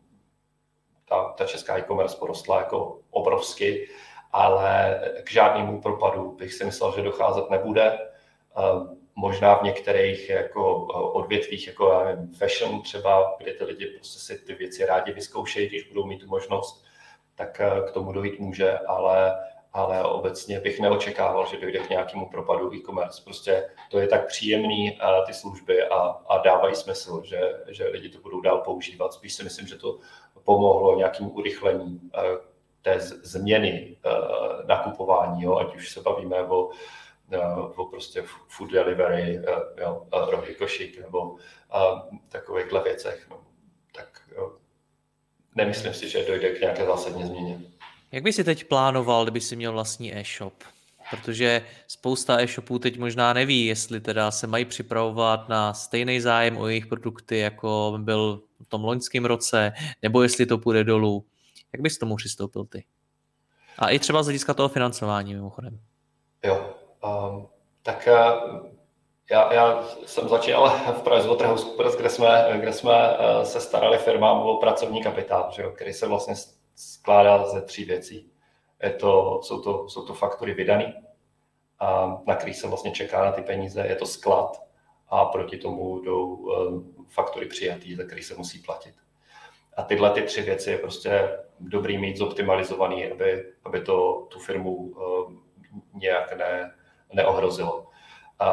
ta, 1.09 1.35
ta 1.37 1.47
česká 1.47 1.79
e-commerce 1.79 2.17
porostla 2.17 2.59
jako 2.59 2.99
obrovsky, 3.11 3.89
ale 4.33 5.01
k 5.25 5.31
žádnému 5.31 5.81
propadu 5.81 6.33
bych 6.33 6.55
si 6.55 6.65
myslel, 6.65 6.93
že 6.97 7.03
docházet 7.03 7.51
nebude. 7.51 7.99
Možná 9.17 9.55
v 9.55 9.63
některých 9.63 10.31
jako 10.31 10.89
eh, 10.91 10.99
odvětvích, 10.99 11.67
jako 11.67 12.05
fashion 12.39 12.83
třeba, 12.83 13.37
kde 13.39 13.53
ty 13.53 13.65
lidi 13.65 13.87
prostě 13.87 14.19
si 14.19 14.39
ty 14.39 14.55
věci 14.55 14.85
rádi 14.87 15.13
vyzkoušejí, 15.13 15.69
když 15.69 15.89
budou 15.89 16.07
mít 16.07 16.19
tu 16.19 16.27
možnost, 16.27 16.85
tak 17.35 17.61
eh, 17.61 17.71
k 17.89 17.91
tomu 17.91 18.13
dojít 18.13 18.39
může, 18.39 18.79
ale, 18.79 19.35
ale 19.73 20.05
obecně 20.05 20.61
bych 20.61 20.81
neočekával, 20.81 21.47
že 21.47 21.61
dojde 21.61 21.79
k 21.79 21.91
nějakému 21.91 22.29
propadu 22.29 22.75
e-commerce. 22.75 23.23
Prostě 23.25 23.71
to 23.91 23.99
je 23.99 24.09
tak 24.09 24.27
příjemný 24.27 24.99
eh, 25.01 25.27
ty 25.27 25.35
služby 25.35 25.83
a, 25.83 25.99
a 26.29 26.39
dávají 26.39 26.75
smysl, 26.75 27.23
že, 27.25 27.41
že 27.69 27.89
lidi 27.89 28.09
to 28.09 28.19
budou 28.21 28.41
dál 28.41 28.59
používat. 28.59 29.13
Spíš 29.13 29.35
si 29.35 29.45
myslím, 29.45 29.67
že 29.67 29.77
to 29.77 29.99
pomohlo 30.45 30.97
nějakým 30.97 31.37
urychlení 31.37 32.11
té 32.83 33.01
změny 33.01 33.97
nakupování, 34.67 35.43
jo? 35.43 35.57
ať 35.57 35.77
už 35.77 35.91
se 35.91 36.01
bavíme 36.01 36.43
o 36.43 36.71
nebo 37.29 37.87
prostě 37.91 38.25
food 38.49 38.71
delivery, 38.71 39.41
jo, 39.81 40.07
rohy 40.31 40.55
košík 40.55 41.01
nebo 41.01 41.37
a, 41.71 42.09
takovýchhle 42.29 42.83
věcech. 42.83 43.27
No, 43.31 43.41
tak 43.97 44.21
jo, 44.37 44.57
nemyslím 45.55 45.95
si, 45.95 46.09
že 46.09 46.27
dojde 46.27 46.51
k 46.51 46.61
nějaké 46.61 46.87
zásadní 46.87 47.25
změně. 47.25 47.61
Jak 48.13 48.23
by 48.23 48.33
si 48.33 48.45
teď 48.45 48.65
plánoval, 48.65 49.25
kdyby 49.25 49.41
si 49.41 49.57
měl 49.57 49.73
vlastní 49.73 50.17
e-shop? 50.17 50.55
protože 51.11 51.63
spousta 51.87 52.41
e-shopů 52.41 52.79
teď 52.79 52.99
možná 52.99 53.33
neví, 53.33 53.67
jestli 53.67 54.01
teda 54.01 54.31
se 54.31 54.47
mají 54.47 54.65
připravovat 54.65 55.49
na 55.49 55.75
stejný 55.75 56.21
zájem 56.21 56.57
o 56.59 56.67
jejich 56.67 56.87
produkty, 56.87 57.39
jako 57.39 57.99
byl 57.99 58.43
v 58.63 58.67
tom 58.69 58.85
loňském 58.85 59.25
roce, 59.25 59.73
nebo 60.03 60.23
jestli 60.23 60.47
to 60.47 60.59
půjde 60.59 60.85
dolů. 60.85 61.25
Jak 61.73 61.83
bys 61.83 61.99
tomu 61.99 62.17
přistoupil 62.17 62.65
ty? 62.65 62.85
A 63.79 63.89
i 63.89 63.99
třeba 63.99 64.23
z 64.23 64.27
hlediska 64.27 64.55
toho 64.55 64.69
financování 64.69 65.35
mimochodem. 65.35 65.81
Jo, 66.45 66.75
tak 67.83 68.09
uh, 68.13 68.67
já, 69.31 69.53
já 69.53 69.85
jsem 70.07 70.29
začínal 70.29 70.71
v 70.71 71.03
Pricewaterhouse 71.03 71.65
Coopers, 71.65 71.97
kde 71.97 72.11
jsme, 72.11 72.59
kde 72.61 72.73
jsme 72.73 73.19
uh, 73.19 73.43
se 73.43 73.61
starali 73.61 73.99
firmám 73.99 74.41
o 74.41 74.57
pracovní 74.57 75.03
kapitál, 75.03 75.49
že 75.53 75.63
jo, 75.63 75.71
který 75.71 75.93
se 75.93 76.07
vlastně 76.07 76.35
skládá 76.75 77.47
ze 77.47 77.63
tří 77.63 77.85
věcí. 77.85 78.31
Je 78.83 78.91
to, 78.91 79.41
jsou, 79.43 79.61
to, 79.61 79.89
jsou 79.89 80.07
to 80.07 80.15
faktury 80.15 80.55
vydané, 80.55 81.03
na 82.27 82.35
který 82.37 82.55
se 82.55 82.69
vlastně 82.69 82.91
čeká 82.91 83.25
na 83.25 83.33
ty 83.33 83.43
peníze, 83.43 83.87
je 83.87 83.97
to 83.97 84.07
sklad 84.07 84.63
a 85.09 85.25
proti 85.25 85.57
tomu 85.57 86.01
jdou 86.03 86.35
um, 86.35 87.07
faktury 87.09 87.47
přijatý, 87.47 87.95
za 87.95 88.05
který 88.05 88.23
se 88.23 88.35
musí 88.35 88.59
platit. 88.59 88.95
A 89.77 89.83
tyhle 89.83 90.11
ty 90.11 90.23
tři 90.23 90.43
věci 90.43 90.71
je 90.71 90.79
prostě 90.79 91.39
dobrý 91.61 91.99
mít 91.99 92.17
zoptimalizovaný, 92.17 93.13
aby, 93.13 93.53
aby 93.65 93.81
to 93.81 94.27
tu 94.31 94.39
firmu 94.39 94.95
nějak 95.95 96.37
ne, 96.37 96.75
neohrozilo. 97.15 97.87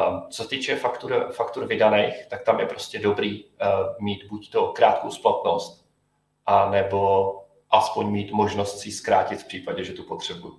Um, 0.08 0.22
co 0.30 0.42
se 0.42 0.48
týče 0.48 0.76
faktur, 0.76 1.28
faktur 1.32 1.66
vydaných, 1.66 2.26
tak 2.26 2.42
tam 2.42 2.60
je 2.60 2.66
prostě 2.66 2.98
dobrý 2.98 3.44
uh, 3.44 3.50
mít 3.98 4.24
buď 4.24 4.50
to 4.50 4.66
krátkou 4.66 5.10
splatnost, 5.10 5.86
a 6.46 6.70
nebo 6.70 7.32
aspoň 7.70 8.06
mít 8.06 8.32
možnost 8.32 8.78
si 8.78 8.92
zkrátit 8.92 9.42
v 9.42 9.46
případě, 9.46 9.84
že 9.84 9.92
tu 9.92 10.02
potřebuju. 10.02 10.58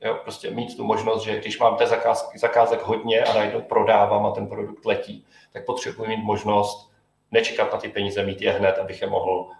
Jo, 0.00 0.18
prostě 0.22 0.50
mít 0.50 0.76
tu 0.76 0.84
možnost, 0.84 1.22
že 1.22 1.40
když 1.40 1.58
mám 1.58 1.76
té 1.76 1.86
zakázky, 1.86 2.38
zakázek 2.38 2.82
hodně 2.82 3.20
a 3.20 3.34
najednou 3.34 3.60
prodávám 3.60 4.26
a 4.26 4.30
ten 4.30 4.46
produkt 4.46 4.84
letí, 4.84 5.26
tak 5.52 5.66
potřebuji 5.66 6.08
mít 6.08 6.24
možnost 6.24 6.92
nečekat 7.30 7.72
na 7.72 7.78
ty 7.78 7.88
peníze, 7.88 8.24
mít 8.24 8.42
je 8.42 8.52
hned, 8.52 8.78
abych 8.78 9.02
je 9.02 9.08
mohl 9.08 9.40
uh, 9.40 9.50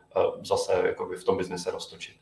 zase 0.42 0.82
jakoby 0.86 1.16
v 1.16 1.24
tom 1.24 1.36
biznise 1.36 1.70
roztočit. 1.70 2.16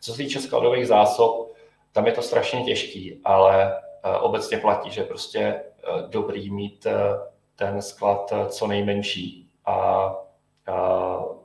Co 0.00 0.12
se 0.12 0.16
týče 0.16 0.40
skladových 0.40 0.86
zásob, 0.86 1.52
tam 1.92 2.06
je 2.06 2.12
to 2.12 2.22
strašně 2.22 2.64
těžký, 2.64 3.20
ale 3.24 3.82
obecně 4.20 4.58
platí, 4.58 4.90
že 4.90 5.04
prostě 5.04 5.62
uh, 5.88 6.10
dobrý 6.10 6.50
mít 6.50 6.86
uh, 6.86 6.92
ten 7.56 7.82
sklad 7.82 8.32
co 8.48 8.66
nejmenší 8.66 9.50
a 9.64 10.06
uh, 10.68 11.44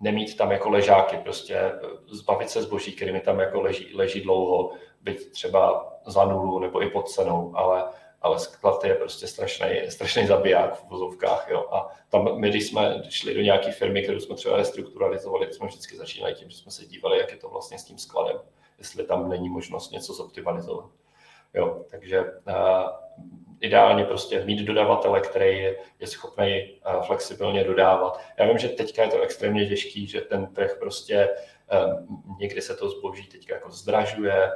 nemít 0.00 0.36
tam 0.36 0.50
jako 0.52 0.70
ležáky, 0.70 1.16
prostě 1.16 1.72
zbavit 2.08 2.50
se 2.50 2.62
zboží, 2.62 2.92
který 2.92 3.12
mi 3.12 3.20
tam 3.20 3.40
jako 3.40 3.60
leží, 3.60 3.94
leží 3.94 4.20
dlouho, 4.20 4.72
byť 5.00 5.32
třeba 5.32 5.92
za 6.06 6.24
nulu 6.24 6.58
nebo 6.58 6.82
i 6.82 6.90
pod 6.90 7.08
cenou, 7.08 7.52
ale, 7.56 7.84
ale 8.22 8.38
sklad 8.38 8.84
je 8.84 8.94
prostě 8.94 9.26
strašný, 9.26 9.66
strašný 9.88 10.26
zabiják 10.26 10.74
v 10.74 10.88
vozovkách. 10.88 11.46
Jo. 11.50 11.66
A 11.70 11.88
tam 12.08 12.40
my, 12.40 12.48
když 12.48 12.66
jsme 12.66 13.02
šli 13.08 13.34
do 13.34 13.40
nějaké 13.40 13.72
firmy, 13.72 14.02
kterou 14.02 14.20
jsme 14.20 14.36
třeba 14.36 14.56
restrukturalizovali, 14.56 15.52
jsme 15.52 15.66
vždycky 15.66 15.96
začínali 15.96 16.34
tím, 16.34 16.50
že 16.50 16.56
jsme 16.56 16.70
se 16.70 16.86
dívali, 16.86 17.18
jak 17.18 17.30
je 17.30 17.36
to 17.36 17.48
vlastně 17.48 17.78
s 17.78 17.84
tím 17.84 17.98
skladem, 17.98 18.36
jestli 18.78 19.04
tam 19.04 19.28
není 19.28 19.48
možnost 19.48 19.90
něco 19.90 20.12
zoptimalizovat. 20.12 20.90
Jo, 21.54 21.84
takže 21.90 22.20
uh, 22.20 22.26
ideálně 23.60 24.04
prostě 24.04 24.44
mít 24.44 24.64
dodavatele, 24.64 25.20
který 25.20 25.58
je, 25.58 25.76
je 26.00 26.06
schopný 26.06 26.78
uh, 26.86 27.02
flexibilně 27.02 27.64
dodávat. 27.64 28.20
Já 28.38 28.46
vím, 28.46 28.58
že 28.58 28.68
teďka 28.68 29.02
je 29.02 29.08
to 29.08 29.20
extrémně 29.20 29.68
těžký, 29.68 30.06
že 30.06 30.20
ten 30.20 30.46
trh 30.46 30.76
prostě 30.78 31.28
um, 31.98 32.36
někdy 32.40 32.62
se 32.62 32.76
to 32.76 32.90
zboží 32.90 33.26
teďka 33.26 33.54
jako 33.54 33.70
zdražuje, 33.70 34.52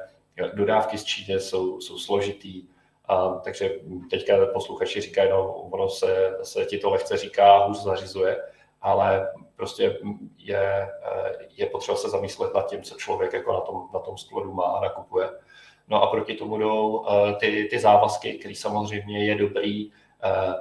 dodávky 0.54 0.98
z 0.98 1.04
Číny 1.04 1.40
jsou, 1.40 1.80
jsou 1.80 1.98
složitý, 1.98 2.62
a, 3.09 3.28
takže 3.28 3.70
teďka 4.11 4.46
posluchači 4.46 5.00
říkají, 5.00 5.30
no 5.30 5.52
ono 5.52 5.88
se, 5.88 6.38
se 6.42 6.64
ti 6.64 6.78
to 6.78 6.90
lehce 6.90 7.16
říká, 7.16 7.66
hůř 7.66 7.83
zařizuje, 7.83 8.42
ale 8.80 9.33
prostě 9.57 9.98
je, 10.38 10.88
je 11.57 11.66
potřeba 11.66 11.96
se 11.96 12.09
zamyslet 12.09 12.54
nad 12.54 12.70
tím, 12.70 12.83
co 12.83 12.94
člověk 12.94 13.33
jako 13.33 13.52
na 13.52 13.61
tom, 13.61 13.88
na 13.94 14.00
tom 14.00 14.18
skladu 14.18 14.52
má 14.52 14.64
a 14.64 14.80
nakupuje. 14.80 15.28
No 15.88 16.03
a 16.03 16.07
proti 16.07 16.35
tomu 16.35 16.59
jdou 16.59 17.07
eh, 17.09 17.35
ty, 17.35 17.68
ty 17.70 17.79
závazky, 17.79 18.33
které 18.33 18.55
samozřejmě 18.55 19.27
je 19.27 19.35
dobrý 19.35 19.92
eh, 20.23 20.55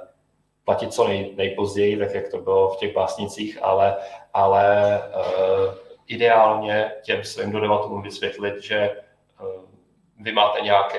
platit 0.64 0.94
co 0.94 1.08
nej, 1.08 1.34
nejpozději, 1.36 1.96
tak 1.96 2.14
jak 2.14 2.28
to 2.28 2.38
bylo 2.38 2.68
v 2.68 2.76
těch 2.76 2.94
básnicích, 2.94 3.62
ale, 3.62 3.96
ale 4.34 4.98
uh, 4.98 5.74
ideálně 6.06 6.92
těm 7.02 7.24
svým 7.24 7.52
dodavatelům 7.52 8.02
vysvětlit, 8.02 8.62
že 8.62 9.02
vy 10.20 10.32
máte 10.32 10.60
nějaký 10.60 10.98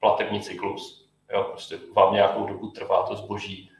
platební 0.00 0.40
cyklus. 0.40 1.08
Jo, 1.32 1.42
prostě 1.42 1.78
vám 1.96 2.14
nějakou 2.14 2.46
dobu 2.46 2.70
trvá 2.70 3.02
to 3.02 3.16
zboží 3.16 3.70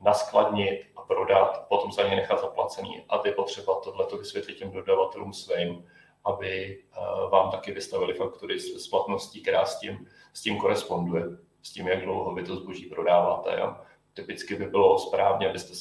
naskladnit 0.00 0.86
a 0.96 1.02
prodat, 1.02 1.66
potom 1.68 1.92
za 1.92 2.08
ně 2.08 2.16
nechat 2.16 2.40
zaplacený 2.40 3.04
a 3.08 3.18
ty 3.18 3.30
potřeba 3.30 3.80
tohleto 3.80 4.16
vysvětlit 4.16 4.54
těm 4.54 4.70
dodavatelům 4.70 5.32
svým 5.32 5.86
aby 6.24 6.82
eh, 6.92 7.00
vám 7.30 7.50
taky 7.50 7.72
vystavili 7.72 8.14
faktury 8.14 8.60
s 8.60 8.88
platností, 8.88 9.42
která 9.42 9.64
s 9.66 9.80
tím, 9.80 10.06
s 10.32 10.42
tím 10.42 10.58
koresponduje, 10.58 11.24
s 11.62 11.72
tím, 11.72 11.88
jak 11.88 12.04
dlouho 12.04 12.34
vy 12.34 12.42
to 12.44 12.56
zboží 12.56 12.86
prodáváte. 12.86 13.60
Jo. 13.60 13.76
Typicky 14.14 14.56
by 14.56 14.66
bylo 14.66 14.98
správně, 14.98 15.48
abyste, 15.48 15.72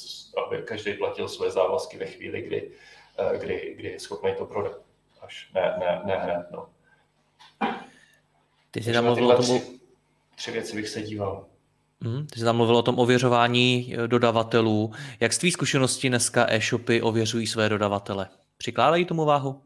aby 0.46 0.64
každý 0.64 0.94
platil 0.94 1.28
své 1.28 1.52
závazky 1.52 1.98
ve 1.98 2.06
chvíli, 2.06 2.42
kdy, 2.42 2.72
eh, 3.18 3.38
kdy, 3.38 3.74
kdy 3.78 3.90
je 3.90 4.00
schopný 4.00 4.32
to 4.38 4.46
prodat. 4.46 4.82
Až 5.22 5.52
ne, 5.56 5.76
ne, 5.80 6.02
ne 6.06 6.16
hned. 6.16 6.48
No. 6.52 6.70
Ty 8.72 8.84
jsi 8.84 8.94
tam 8.94 9.06
mluvil 9.06 9.28
o 9.28 9.36
tom... 9.36 9.46
Tři, 9.46 9.80
tři 10.36 10.52
věci 10.52 10.76
bych 10.76 10.90
se 10.90 11.02
díval. 11.02 11.46
Hmm, 12.02 12.28
ty 12.28 12.40
jsi 12.40 12.46
tam 12.46 12.56
mluvil 12.56 12.78
o 12.78 12.82
tom 12.82 13.00
ověřování 13.00 13.96
eh, 13.98 14.08
dodavatelů. 14.08 14.92
Jak 15.20 15.34
z 15.34 15.38
tvý 15.38 15.52
zkušenosti 15.52 16.10
dneska 16.10 16.46
e-shopy 16.50 17.02
ověřují 17.02 17.48
své 17.48 17.70
dodavatele? 17.70 18.30
Přikládají 18.58 19.06
tomu 19.06 19.26
váhu? 19.26 19.62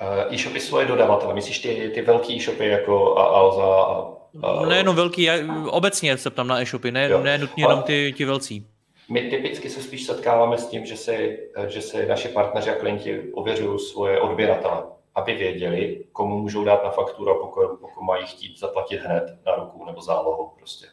Eh, 0.00 0.34
e-shopy 0.34 0.60
svoje 0.60 0.86
dodavatele, 0.86 1.34
myslíš 1.34 1.58
ty, 1.58 1.90
ty 1.94 2.02
velký 2.02 2.36
e-shopy 2.36 2.66
jako 2.66 3.18
Alza 3.18 3.64
a, 3.64 4.12
a... 4.42 4.66
Nejenom 4.66 4.96
velký, 4.96 5.28
obecně 5.70 6.18
se 6.18 6.30
ptám 6.30 6.46
na 6.48 6.60
e-shopy, 6.60 6.90
ne, 6.90 7.08
ne 7.08 7.38
nutně 7.38 7.64
jenom 7.64 7.82
ty, 7.82 8.14
ty 8.16 8.24
velcí. 8.24 8.66
My 9.08 9.20
typicky 9.30 9.70
se 9.70 9.82
spíš 9.82 10.06
setkáváme 10.06 10.58
s 10.58 10.66
tím, 10.66 10.86
že 10.86 10.96
si, 10.96 11.38
že 11.66 11.82
si 11.82 12.06
naši 12.06 12.28
partneři 12.28 12.70
a 12.70 12.74
klienti 12.74 13.32
ověřují 13.32 13.78
svoje 13.78 14.20
odběratele, 14.20 14.82
aby 15.14 15.34
věděli, 15.34 16.04
komu 16.12 16.38
můžou 16.38 16.64
dát 16.64 16.84
na 16.84 16.90
fakturu 16.90 17.30
a 17.30 17.38
pokud, 17.38 17.66
pokud 17.80 18.02
mají 18.02 18.26
chtít 18.26 18.58
zaplatit 18.58 18.96
hned 18.96 19.38
na 19.46 19.54
ruku 19.54 19.84
nebo 19.84 20.02
zálohou 20.02 20.52
prostě. 20.58 20.86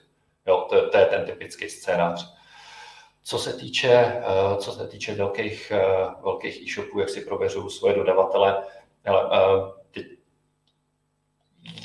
Jo, 0.47 0.65
to, 0.69 0.89
to 0.89 0.97
je 0.97 1.05
ten 1.05 1.25
typický 1.25 1.69
scénář. 1.69 2.33
Co 3.23 3.39
se 3.39 3.53
týče, 3.53 3.91
eh, 3.93 4.57
co 4.57 4.71
se 4.71 4.87
týče 4.87 5.13
velkých, 5.13 5.71
eh, 5.71 6.07
velkých 6.23 6.61
e-shopů, 6.61 6.99
jak 6.99 7.09
si 7.09 7.21
prověřují 7.21 7.69
svoje 7.69 7.93
dodavatele, 7.95 8.63
Hele, 9.03 9.25
uh, 9.25 9.69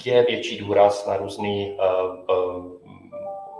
je 0.05 0.23
větší 0.23 0.59
důraz 0.59 1.07
na 1.07 1.17
různý 1.17 1.79
uh, 1.79 2.37
uh, 2.37 2.75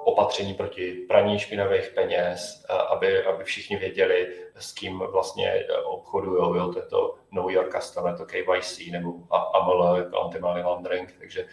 opatření 0.05 0.55
proti 0.55 0.93
praní 1.09 1.39
špinavých 1.39 1.89
peněz, 1.89 2.67
aby, 2.91 3.25
aby 3.25 3.45
všichni 3.45 3.77
věděli, 3.77 4.35
s 4.55 4.73
kým 4.73 4.99
vlastně 4.99 5.67
obchodují. 5.85 6.57
Jo, 6.57 6.73
to 6.73 6.79
je 6.79 6.87
to 6.87 7.15
Know 7.31 7.51
Your 7.51 7.71
Customer, 7.73 8.17
to 8.17 8.27
KYC 8.27 8.79
nebo 8.91 9.15
AML, 9.31 9.97
jako 9.97 10.21
anti-money 10.21 10.63
laundering. 10.65 11.15
Takže 11.19 11.47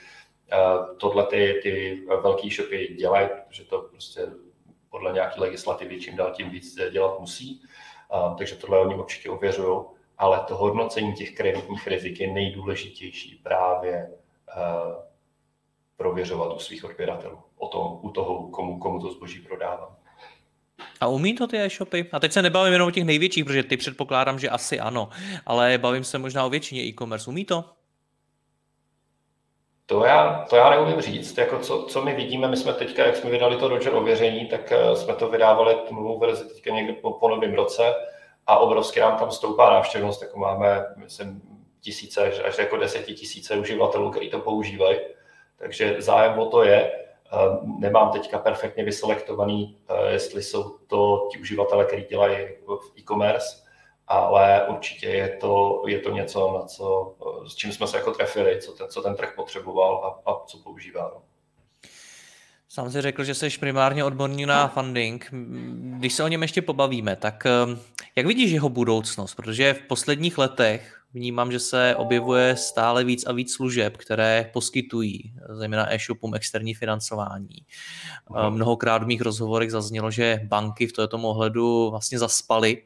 tohle 0.97 1.25
ty, 1.25 1.59
ty 1.63 2.01
velké 2.21 2.49
shopy 2.49 2.95
dělají, 2.99 3.29
protože 3.47 3.65
to 3.65 3.81
prostě 3.81 4.27
podle 4.89 5.13
nějaké 5.13 5.41
legislativy 5.41 5.99
čím 5.99 6.15
dál 6.15 6.31
tím 6.31 6.49
víc 6.49 6.75
dělat 6.91 7.19
musí. 7.19 7.61
Takže 8.37 8.55
tohle 8.55 8.79
oni 8.79 8.95
určitě 8.95 9.29
ověřují 9.29 9.79
ale 10.21 10.39
to 10.47 10.55
hodnocení 10.55 11.13
těch 11.13 11.31
kreditních 11.31 11.87
rizik 11.87 12.19
je 12.19 12.33
nejdůležitější 12.33 13.39
právě 13.43 14.09
uh, 14.57 14.93
prověřovat 15.97 16.55
u 16.55 16.59
svých 16.59 16.85
odběratelů, 16.85 17.37
o 17.57 17.67
tom, 17.67 17.99
u 18.01 18.09
toho, 18.09 18.47
komu, 18.47 18.79
komu 18.79 18.99
to 18.99 19.11
zboží 19.11 19.39
prodávám. 19.39 19.95
A 20.99 21.07
umí 21.07 21.35
to 21.35 21.47
ty 21.47 21.57
e-shopy? 21.57 22.09
A 22.11 22.19
teď 22.19 22.31
se 22.31 22.41
nebavím 22.41 22.73
jenom 22.73 22.87
o 22.87 22.91
těch 22.91 23.03
největších, 23.03 23.45
protože 23.45 23.63
ty 23.63 23.77
předpokládám, 23.77 24.39
že 24.39 24.49
asi 24.49 24.79
ano, 24.79 25.09
ale 25.45 25.77
bavím 25.77 26.03
se 26.03 26.17
možná 26.17 26.45
o 26.45 26.49
většině 26.49 26.81
e-commerce. 26.81 27.29
Umí 27.29 27.45
to? 27.45 27.65
To 29.85 30.05
já, 30.05 30.45
to 30.49 30.55
já 30.55 30.69
neumím 30.69 31.01
říct. 31.01 31.37
Jako 31.37 31.59
co, 31.59 31.83
co 31.83 32.01
my 32.01 32.13
vidíme, 32.13 32.47
my 32.47 32.57
jsme 32.57 32.73
teďka, 32.73 33.05
jak 33.05 33.15
jsme 33.15 33.29
vydali 33.29 33.57
to 33.57 33.67
Roger 33.67 33.95
ověření, 33.95 34.47
tak 34.47 34.71
eh, 34.71 34.95
jsme 34.95 35.15
to 35.15 35.29
vydávali 35.29 35.75
tu 35.87 35.95
novou 35.95 36.19
verzi 36.19 36.49
teďka 36.49 36.71
někde 36.71 36.93
po, 36.93 37.11
po 37.11 37.29
novém 37.29 37.53
roce 37.53 37.93
a 38.47 38.57
obrovsky 38.57 38.99
nám 38.99 39.17
tam 39.17 39.31
stoupá 39.31 39.69
návštěvnost, 39.69 40.21
jako 40.21 40.39
máme, 40.39 40.85
myslím, 40.95 41.41
tisíce 41.81 42.21
až, 42.21 42.39
až 42.47 42.57
jako 42.57 42.77
desetitisíce 42.77 43.55
uživatelů, 43.55 44.11
kteří 44.11 44.29
to 44.29 44.39
používají, 44.39 44.97
takže 45.57 45.95
zájem 45.99 46.39
o 46.39 46.45
to 46.45 46.63
je. 46.63 46.91
Ehm, 47.31 47.75
nemám 47.79 48.11
teďka 48.11 48.39
perfektně 48.39 48.83
vyselektovaný, 48.83 49.77
eh, 49.89 50.11
jestli 50.11 50.43
jsou 50.43 50.77
to 50.87 51.27
ti 51.31 51.39
uživatelé, 51.39 51.85
kteří 51.85 52.03
dělají 52.09 52.37
v 52.67 52.99
e-commerce, 52.99 53.57
ale 54.07 54.65
určitě 54.67 55.07
je 55.07 55.29
to, 55.29 55.83
je 55.87 55.99
to 55.99 56.11
něco, 56.11 56.53
na 56.59 56.65
co, 56.65 57.15
s 57.47 57.55
čím 57.55 57.71
jsme 57.71 57.87
se 57.87 57.97
jako 57.97 58.11
trefili, 58.11 58.61
co 58.61 58.71
ten, 58.71 58.87
co 58.87 59.01
ten 59.01 59.15
trh 59.15 59.33
potřeboval 59.35 60.21
a, 60.25 60.31
a 60.31 60.45
co 60.45 60.57
používá. 60.57 61.11
No. 61.13 61.21
Sám 62.69 62.91
si 62.91 63.01
řekl, 63.01 63.23
že 63.23 63.33
jsi 63.33 63.49
primárně 63.59 64.03
odborný 64.03 64.45
na 64.45 64.67
funding. 64.67 65.29
Když 65.97 66.13
se 66.13 66.23
o 66.23 66.27
něm 66.27 66.41
ještě 66.41 66.61
pobavíme, 66.61 67.15
tak 67.15 67.45
ehm, 67.45 67.79
jak 68.15 68.25
vidíš 68.25 68.51
jeho 68.51 68.69
budoucnost? 68.69 69.35
Protože 69.35 69.73
v 69.73 69.81
posledních 69.81 70.37
letech 70.37 71.01
vnímám, 71.13 71.51
že 71.51 71.59
se 71.59 71.95
objevuje 71.95 72.55
stále 72.55 73.03
víc 73.03 73.25
a 73.25 73.31
víc 73.31 73.53
služeb, 73.53 73.97
které 73.97 74.49
poskytují, 74.53 75.33
zejména 75.49 75.93
e-shopům, 75.93 76.35
externí 76.35 76.73
financování. 76.73 77.65
Mnohokrát 78.49 79.03
v 79.03 79.07
mých 79.07 79.21
rozhovorech 79.21 79.71
zaznělo, 79.71 80.11
že 80.11 80.41
banky 80.43 80.87
v 80.87 80.93
tomto 80.93 81.17
ohledu 81.17 81.89
vlastně 81.89 82.19
zaspaly. 82.19 82.83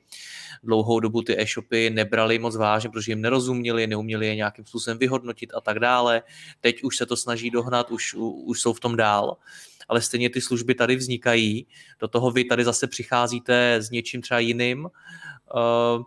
Dlouhou 0.64 1.00
dobu 1.00 1.22
ty 1.22 1.42
e-shopy 1.42 1.90
nebrali 1.90 2.40
moc 2.40 2.56
vážně, 2.56 2.90
protože 2.90 3.12
jim 3.12 3.22
nerozuměli, 3.22 3.88
neuměli 3.88 4.28
je 4.28 4.36
nějakým 4.36 4.66
způsobem 4.66 4.98
vyhodnotit 4.98 5.54
a 5.54 5.62
tak 5.62 5.80
dále. 5.80 6.24
Teď 6.62 6.84
už 6.84 6.98
se 6.98 7.06
to 7.06 7.18
snaží 7.18 7.52
dohnat, 7.52 7.92
už, 7.92 8.14
už 8.46 8.62
jsou 8.62 8.74
v 8.74 8.80
tom 8.80 8.96
dál 8.96 9.38
ale 9.90 10.02
stejně 10.02 10.30
ty 10.30 10.42
služby 10.42 10.76
tady 10.76 10.96
vznikají. 10.96 11.68
Do 12.00 12.08
toho 12.08 12.32
vy 12.32 12.44
tady 12.44 12.64
zase 12.66 12.88
přicházíte 12.88 13.76
s 13.76 13.90
něčím 13.90 14.22
třeba 14.22 14.40
jiným. 14.40 14.84
Uh, 14.86 16.04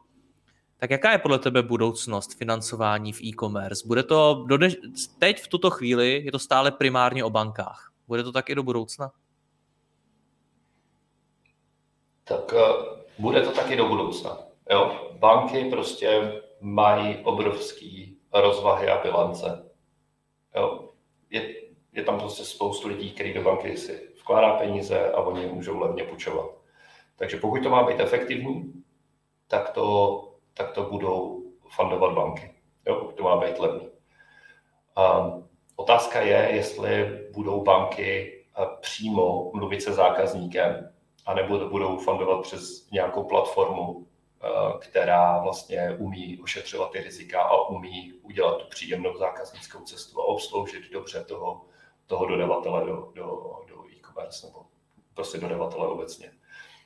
tak 0.79 0.91
jaká 0.91 1.13
je 1.13 1.19
podle 1.19 1.39
tebe 1.39 1.63
budoucnost 1.63 2.35
financování 2.35 3.13
v 3.13 3.23
e-commerce? 3.23 3.87
Bude 3.87 4.03
to 4.03 4.45
do 4.49 4.57
dneš- 4.57 4.77
teď 5.19 5.43
v 5.43 5.49
tuto 5.49 5.71
chvíli 5.71 6.23
je 6.25 6.33
to 6.33 6.39
stále 6.39 6.71
primárně 6.71 7.25
o 7.25 7.31
bankách. 7.31 7.93
Bude 8.09 8.23
to 8.23 8.33
tak 8.33 8.51
i 8.51 8.55
do 8.55 8.63
budoucna? 8.63 9.11
Tak 12.25 12.53
uh, 12.53 12.59
bude 13.19 13.41
to 13.41 13.53
taky 13.53 13.77
do 13.77 13.89
budoucna. 13.89 14.39
Jo? 14.71 15.11
Banky 15.19 15.65
prostě 15.65 16.33
mají 16.61 17.17
obrovský 17.17 18.19
rozvahy 18.35 18.89
a 18.89 19.03
bilance. 19.03 19.71
Jo? 20.57 20.89
Je, 21.31 21.55
je 21.93 22.05
tam 22.05 22.19
prostě 22.19 22.45
spoustu 22.45 22.89
lidí, 22.89 23.11
kteří 23.11 23.35
do 23.35 23.43
banky 23.43 23.77
si 23.77 24.09
vkládá 24.21 24.57
peníze 24.57 25.13
a 25.13 25.21
oni 25.21 25.47
můžou 25.47 25.79
levně 25.79 26.05
půjčovat. 26.05 26.51
Takže 27.17 27.37
pokud 27.37 27.63
to 27.63 27.71
má 27.71 27.83
být 27.83 28.01
efektivní, 28.01 28.73
tak 29.47 29.71
to, 29.71 30.29
tak 30.55 30.73
to 30.73 30.83
budou 30.83 31.43
fundovat 31.69 32.15
banky. 32.15 32.55
Jo, 32.87 32.95
pokud 32.95 33.15
to 33.15 33.23
má 33.23 33.37
být 33.37 33.59
levný. 33.59 33.89
Um, 34.99 35.49
otázka 35.77 36.21
je, 36.21 36.49
jestli 36.53 37.21
budou 37.33 37.63
banky 37.63 38.39
eh, 38.59 38.67
přímo 38.81 39.51
mluvit 39.55 39.83
se 39.83 39.93
zákazníkem, 39.93 40.93
anebo 41.29 41.69
budou 41.69 41.99
fundovat 41.99 42.43
přes 42.43 42.91
nějakou 42.91 43.25
platformu, 43.25 44.07
eh, 44.43 44.49
která 44.79 45.43
vlastně 45.43 45.97
umí 45.99 46.38
ošetřovat 46.43 46.91
ty 46.91 47.01
rizika 47.01 47.43
a 47.43 47.69
umí 47.69 48.12
udělat 48.23 48.59
tu 48.59 48.69
příjemnou 48.69 49.19
zákaznickou 49.19 49.81
cestu 49.81 50.21
a 50.21 50.25
obsloužit 50.25 50.93
dobře 50.93 51.25
toho 51.25 51.69
toho 52.09 52.27
dodavatele 52.27 52.87
do, 52.87 53.12
do, 53.14 53.27
do 53.69 53.88
e-commerce 53.91 54.47
nebo 54.47 54.67
prostě 55.14 55.38
dodavatele 55.38 55.88
obecně. 55.88 56.33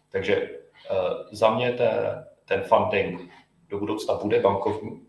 Takže 0.09 0.51
uh, 0.91 0.99
za 1.33 1.51
mě 1.51 1.73
ten, 1.73 2.27
ten 2.45 2.63
funding 2.63 3.31
do 3.69 3.79
budoucna 3.79 4.15
bude 4.15 4.41
bankovní, 4.41 5.07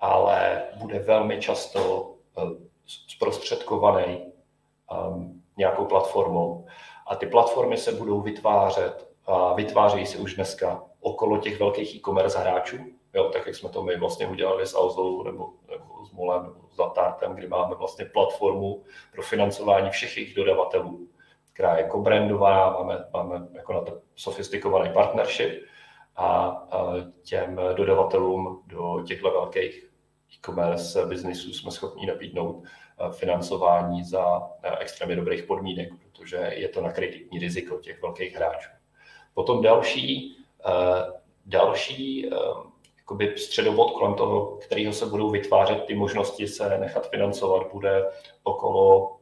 ale 0.00 0.62
bude 0.76 0.98
velmi 0.98 1.40
často 1.40 2.02
uh, 2.02 2.52
zprostředkovaný 2.86 4.32
um, 5.08 5.42
nějakou 5.56 5.84
platformou. 5.84 6.66
A 7.08 7.16
ty 7.16 7.26
platformy 7.26 7.76
se 7.76 7.92
budou 7.92 8.20
vytvářet 8.20 9.08
a 9.26 9.54
vytvářejí 9.54 10.06
se 10.06 10.18
už 10.18 10.34
dneska 10.34 10.82
okolo 11.00 11.38
těch 11.38 11.60
velkých 11.60 11.94
e-commerce 11.94 12.38
hráčů, 12.38 12.76
jo, 13.14 13.30
tak 13.32 13.46
jak 13.46 13.54
jsme 13.54 13.68
to 13.68 13.82
my 13.82 13.96
vlastně 13.96 14.26
udělali 14.26 14.66
s 14.66 14.76
Auzou 14.76 15.22
nebo, 15.22 15.50
nebo 15.70 16.06
s 16.06 16.12
Molem 16.12 16.42
nebo 16.42 16.68
s 16.70 16.78
Latartem, 16.78 17.34
kdy 17.34 17.48
máme 17.48 17.74
vlastně 17.74 18.04
platformu 18.04 18.84
pro 19.12 19.22
financování 19.22 19.90
všech 19.90 20.16
jejich 20.16 20.34
dodavatelů, 20.34 21.08
která 21.52 21.76
je 21.76 21.82
jako 21.82 22.00
brandovaná, 22.00 22.70
máme, 22.70 23.04
máme 23.12 23.48
jako 23.52 23.72
na 23.72 23.80
to 23.80 23.98
sofistikovaný 24.16 24.92
partnership 24.92 25.62
a, 26.16 26.46
a 26.70 26.94
těm 27.22 27.60
dodavatelům 27.74 28.62
do 28.66 29.02
těchto 29.06 29.30
velkých 29.30 29.88
e-commerce 30.34 31.06
biznisů 31.06 31.52
jsme 31.52 31.70
schopni 31.70 32.06
nabídnout 32.06 32.62
financování 33.12 34.04
za 34.04 34.50
extrémně 34.78 35.16
dobrých 35.16 35.42
podmínek, 35.42 35.88
protože 35.94 36.36
je 36.36 36.68
to 36.68 36.80
na 36.80 36.92
kreditní 36.92 37.38
riziko 37.38 37.78
těch 37.78 38.02
velkých 38.02 38.36
hráčů. 38.36 38.70
Potom 39.34 39.62
další, 39.62 40.36
další 41.46 42.30
jakoby 42.98 43.38
středobod, 43.38 43.90
kolem 43.90 44.14
toho, 44.14 44.46
kterého 44.46 44.92
se 44.92 45.06
budou 45.06 45.30
vytvářet 45.30 45.84
ty 45.84 45.94
možnosti 45.94 46.48
se 46.48 46.78
nechat 46.78 47.10
financovat, 47.10 47.72
bude 47.72 48.04
okolo 48.42 49.16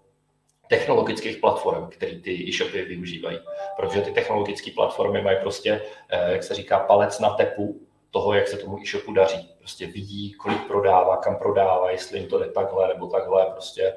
technologických 0.69 1.37
platform, 1.37 1.87
které 1.87 2.19
ty 2.19 2.49
e-shopy 2.49 2.83
využívají. 2.83 3.39
Protože 3.77 4.01
ty 4.01 4.11
technologické 4.11 4.71
platformy 4.71 5.23
mají 5.23 5.39
prostě, 5.41 5.83
eh, 6.09 6.33
jak 6.33 6.43
se 6.43 6.55
říká, 6.55 6.79
palec 6.79 7.21
na 7.21 7.31
tepu 7.31 7.86
toho, 8.11 8.35
jak 8.35 8.49
se 8.49 8.57
tomu 8.57 8.79
e-shopu 8.83 9.12
daří. 9.12 9.55
Prostě 9.59 9.87
vidí, 9.87 10.33
kolik 10.33 10.66
prodává, 10.66 11.16
kam 11.16 11.37
prodává, 11.37 11.90
jestli 11.90 12.19
jim 12.19 12.29
to 12.29 12.38
jde 12.38 12.51
takhle 12.51 12.88
nebo 12.88 13.07
takhle, 13.07 13.47
prostě 13.47 13.95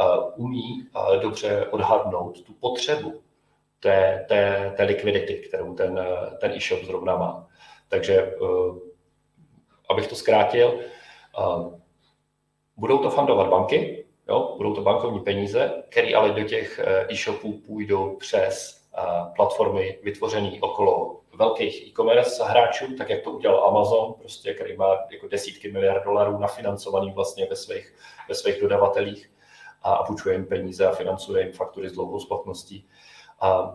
uh, 0.00 0.44
umí 0.46 0.88
uh, 0.96 1.16
dobře 1.16 1.66
odhadnout 1.70 2.42
tu 2.42 2.52
potřebu 2.52 3.22
té, 3.80 4.24
té, 4.28 4.72
té 4.76 4.82
likvidity, 4.82 5.34
kterou 5.34 5.74
ten, 5.74 6.06
ten 6.40 6.52
e-shop 6.52 6.82
zrovna 6.82 7.16
má. 7.16 7.48
Takže 7.88 8.36
uh, 8.36 8.78
abych 9.90 10.06
to 10.06 10.14
zkrátil, 10.14 10.80
budou 12.76 12.98
to 12.98 13.10
fundovat 13.10 13.48
banky, 13.48 14.06
jo, 14.28 14.54
budou 14.56 14.74
to 14.74 14.80
bankovní 14.80 15.20
peníze, 15.20 15.82
které 15.88 16.14
ale 16.14 16.30
do 16.30 16.44
těch 16.44 16.78
eh, 16.78 17.06
e-shopů 17.12 17.52
půjdou 17.52 18.16
přes 18.16 18.82
eh, 18.98 19.02
platformy 19.36 19.98
vytvořené 20.02 20.50
okolo 20.60 21.20
velkých 21.34 21.88
e-commerce 21.88 22.44
hráčů, 22.44 22.96
tak 22.98 23.10
jak 23.10 23.22
to 23.22 23.30
udělal 23.30 23.64
Amazon, 23.64 24.14
prostě, 24.18 24.54
který 24.54 24.76
má 24.76 24.98
jako 25.10 25.28
desítky 25.28 25.72
miliard 25.72 26.04
dolarů 26.04 26.38
nafinancovaný 26.38 27.12
vlastně 27.12 27.46
ve 27.50 27.56
svých, 27.56 27.94
ve 28.28 28.34
svých 28.34 28.60
dodavatelích 28.60 29.32
a 29.82 30.02
půjčuje 30.02 30.34
jim 30.34 30.46
peníze 30.46 30.86
a 30.86 30.94
financuje 30.94 31.44
jim 31.44 31.52
faktury 31.52 31.88
s 31.88 31.92
dlouhou 31.92 32.20
splatností. 32.20 32.88
A, 33.40 33.74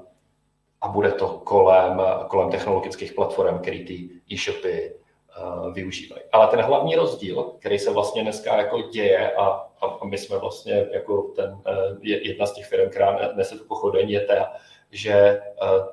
a 0.82 0.88
bude 0.88 1.12
to 1.12 1.28
kolem, 1.28 2.02
kolem 2.28 2.52
technologických 2.52 3.14
platform, 3.14 3.60
který 3.60 3.86
ty 3.86 4.10
e-shopy 4.34 4.94
Eh, 5.40 5.72
využívají. 5.72 6.22
Ale 6.32 6.48
ten 6.48 6.62
hlavní 6.62 6.96
rozdíl, 6.96 7.44
který 7.60 7.80
se 7.80 7.94
vlastně 7.94 8.22
dneska 8.22 8.58
jako 8.58 8.82
děje 8.82 9.36
a, 9.36 9.48
a 9.82 10.06
my 10.06 10.18
jsme 10.18 10.38
vlastně 10.38 10.88
jako 10.92 11.22
ten, 11.22 11.62
eh, 11.68 11.96
jedna 12.02 12.46
z 12.46 12.54
těch 12.54 12.66
firm, 12.66 12.90
která 12.90 13.34
nese 13.36 13.58
tu 13.58 13.66
pochodeň, 13.66 14.10
je 14.10 14.22
ta, 14.26 14.52
že 14.92 15.14
eh, 15.14 15.42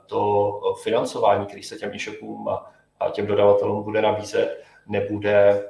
to 0.07 0.61
financování, 0.83 1.47
který 1.47 1.63
se 1.63 1.77
těm 1.77 1.91
e-shopům 1.95 2.49
a, 2.49 2.71
těm 3.11 3.27
dodavatelům 3.27 3.83
bude 3.83 4.03
nabízet, 4.03 4.63
nebude, 4.87 5.65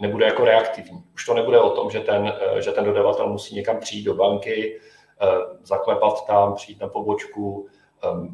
nebude 0.00 0.24
jako 0.24 0.44
reaktivní. 0.44 1.04
Už 1.14 1.24
to 1.24 1.34
nebude 1.34 1.58
o 1.58 1.70
tom, 1.70 1.90
že 1.90 2.00
ten, 2.00 2.34
že 2.58 2.72
ten 2.72 2.84
dodavatel 2.84 3.28
musí 3.28 3.54
někam 3.54 3.80
přijít 3.80 4.04
do 4.04 4.14
banky, 4.14 4.80
zaklepat 5.62 6.26
tam, 6.26 6.54
přijít 6.54 6.80
na 6.80 6.88
pobočku, 6.88 7.68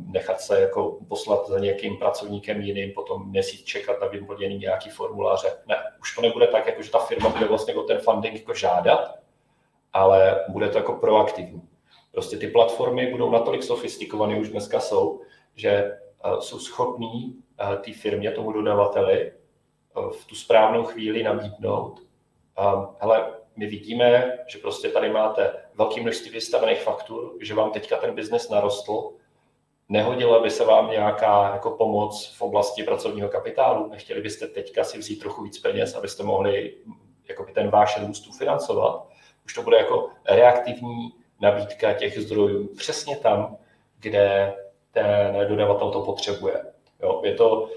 nechat 0.07 0.40
se 0.40 0.61
jako 0.61 0.98
poslat 1.09 1.48
za 1.48 1.59
nějakým 1.59 1.96
pracovníkem 1.96 2.61
jiným, 2.61 2.92
potom 2.92 3.28
měsíc 3.31 3.64
čekat 3.64 4.00
na 4.00 4.07
vyplnění 4.07 4.59
nějaký 4.59 4.90
formuláře. 4.90 5.48
Ne, 5.66 5.76
už 6.00 6.14
to 6.14 6.22
nebude 6.22 6.46
tak, 6.46 6.66
jako 6.66 6.83
že 6.83 6.90
ta 6.90 6.98
firma 6.98 7.28
bude 7.28 7.44
vlastně 7.44 7.74
o 7.74 7.83
ten 7.83 7.98
funding 7.98 8.35
jako 8.35 8.55
žádat, 8.55 9.18
ale 9.92 10.44
bude 10.48 10.68
to 10.68 10.78
jako 10.78 10.92
proaktivní. 10.92 11.62
Prostě 12.12 12.37
ty 12.37 12.48
platformy 12.48 13.11
budou 13.11 13.31
natolik 13.31 13.62
sofistikované, 13.62 14.38
už 14.38 14.48
dneska 14.48 14.81
jsou, 14.81 15.20
že 15.55 15.98
uh, 16.25 16.40
jsou 16.40 16.59
schopní 16.59 17.42
uh, 17.61 17.75
té 17.77 17.92
firmě, 17.92 18.31
tomu 18.31 18.53
dodavateli, 18.53 19.33
uh, 19.96 20.11
v 20.11 20.27
tu 20.27 20.35
správnou 20.35 20.85
chvíli 20.85 21.22
nabídnout. 21.22 22.01
Hele, 22.98 23.35
my 23.57 23.66
vidíme, 23.66 24.38
že 24.46 24.59
prostě 24.59 24.88
tady 24.88 25.11
máte 25.11 25.53
velké 25.75 26.01
množství 26.01 26.31
vystavených 26.31 26.83
faktur, 26.83 27.37
že 27.40 27.55
vám 27.55 27.70
teďka 27.70 27.96
ten 27.96 28.14
biznes 28.14 28.48
narostl, 28.48 29.12
Nehodila 29.92 30.42
by 30.42 30.51
se 30.51 30.64
vám 30.64 30.90
nějaká 30.90 31.53
jako 31.53 31.70
pomoc 31.70 32.35
v 32.37 32.42
oblasti 32.42 32.83
pracovního 32.83 33.29
kapitálu? 33.29 33.88
Nechtěli 33.88 34.20
byste 34.20 34.46
teďka 34.46 34.85
si 34.85 34.98
vzít 34.98 35.16
trochu 35.16 35.42
víc 35.42 35.59
peněz, 35.59 35.94
abyste 35.94 36.22
mohli 36.22 36.77
jako 37.29 37.44
by 37.44 37.53
ten 37.53 37.70
váš 37.70 38.01
růst 38.01 38.27
ufinancovat? 38.27 39.09
Už 39.44 39.55
to 39.55 39.62
bude 39.62 39.77
jako 39.77 40.11
reaktivní 40.29 41.12
nabídka 41.42 41.92
těch 41.92 42.18
zdrojů 42.18 42.74
přesně 42.76 43.16
tam, 43.16 43.57
kde 43.98 44.55
ten 44.90 45.46
dodavatel 45.48 45.90
to 45.90 46.00
potřebuje. 46.00 46.64
Jo, 47.02 47.22
je 47.24 47.35
to 47.35 47.68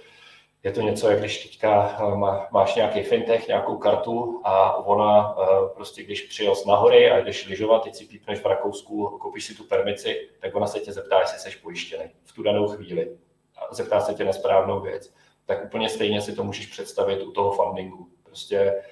je 0.65 0.71
to 0.71 0.81
něco, 0.81 1.09
jak 1.09 1.19
když 1.19 1.43
teďka 1.43 1.97
eh, 1.99 2.15
máš 2.51 2.75
nějaký 2.75 3.03
fintech, 3.03 3.47
nějakou 3.47 3.77
kartu 3.77 4.41
a 4.43 4.75
ona 4.75 5.35
eh, 5.41 5.45
prostě, 5.75 6.03
když 6.03 6.21
přijel 6.21 6.55
z 6.55 6.65
nahory 6.65 7.11
a 7.11 7.21
když 7.21 7.47
lyžovat, 7.47 7.83
teď 7.83 7.95
si 7.95 8.05
pípneš 8.05 8.39
v 8.39 8.45
Rakousku, 8.45 9.17
koupíš 9.21 9.45
si 9.45 9.55
tu 9.55 9.63
permici, 9.63 10.29
tak 10.39 10.55
ona 10.55 10.67
se 10.67 10.79
tě 10.79 10.93
zeptá, 10.93 11.19
jestli 11.19 11.39
jsi 11.39 11.57
pojištěný 11.57 12.03
v 12.23 12.33
tu 12.33 12.43
danou 12.43 12.67
chvíli. 12.67 13.17
A 13.57 13.75
zeptá 13.75 13.99
se 13.99 14.13
tě 14.13 14.23
na 14.23 14.33
správnou 14.33 14.79
věc. 14.79 15.13
tak 15.45 15.65
úplně 15.65 15.89
stejně 15.89 16.21
si 16.21 16.35
to 16.35 16.43
můžeš 16.43 16.67
představit 16.67 17.23
u 17.23 17.31
toho 17.31 17.51
fundingu. 17.51 18.07
Prostě 18.23 18.83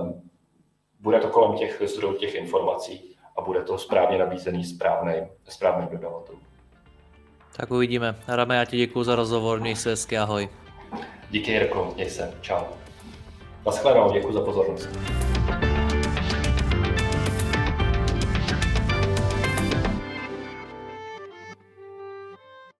um, 0.00 0.30
bude 1.00 1.20
to 1.20 1.28
kolem 1.28 1.58
těch 1.58 1.82
zdrojů 1.84 2.14
těch 2.14 2.34
informací 2.34 3.11
a 3.36 3.40
bude 3.40 3.62
to 3.62 3.78
správně 3.78 4.18
nabízený 4.18 4.64
správným, 4.64 5.24
správným 5.48 5.88
dodavatelům. 5.88 6.40
Tak 7.56 7.70
uvidíme. 7.70 8.16
Rame, 8.28 8.56
já 8.56 8.64
ti 8.64 8.76
děkuji 8.76 9.04
za 9.04 9.16
rozhovor, 9.16 9.60
měj 9.60 9.76
se 9.76 9.90
hezky, 9.90 10.18
ahoj. 10.18 10.48
Díky 11.30 11.50
Jirko, 11.50 11.92
měj 11.94 12.10
se, 12.10 12.34
čau. 12.40 12.64
Naschledanou, 13.66 14.12
děkuji 14.12 14.32
za 14.32 14.40
pozornost. 14.40 14.88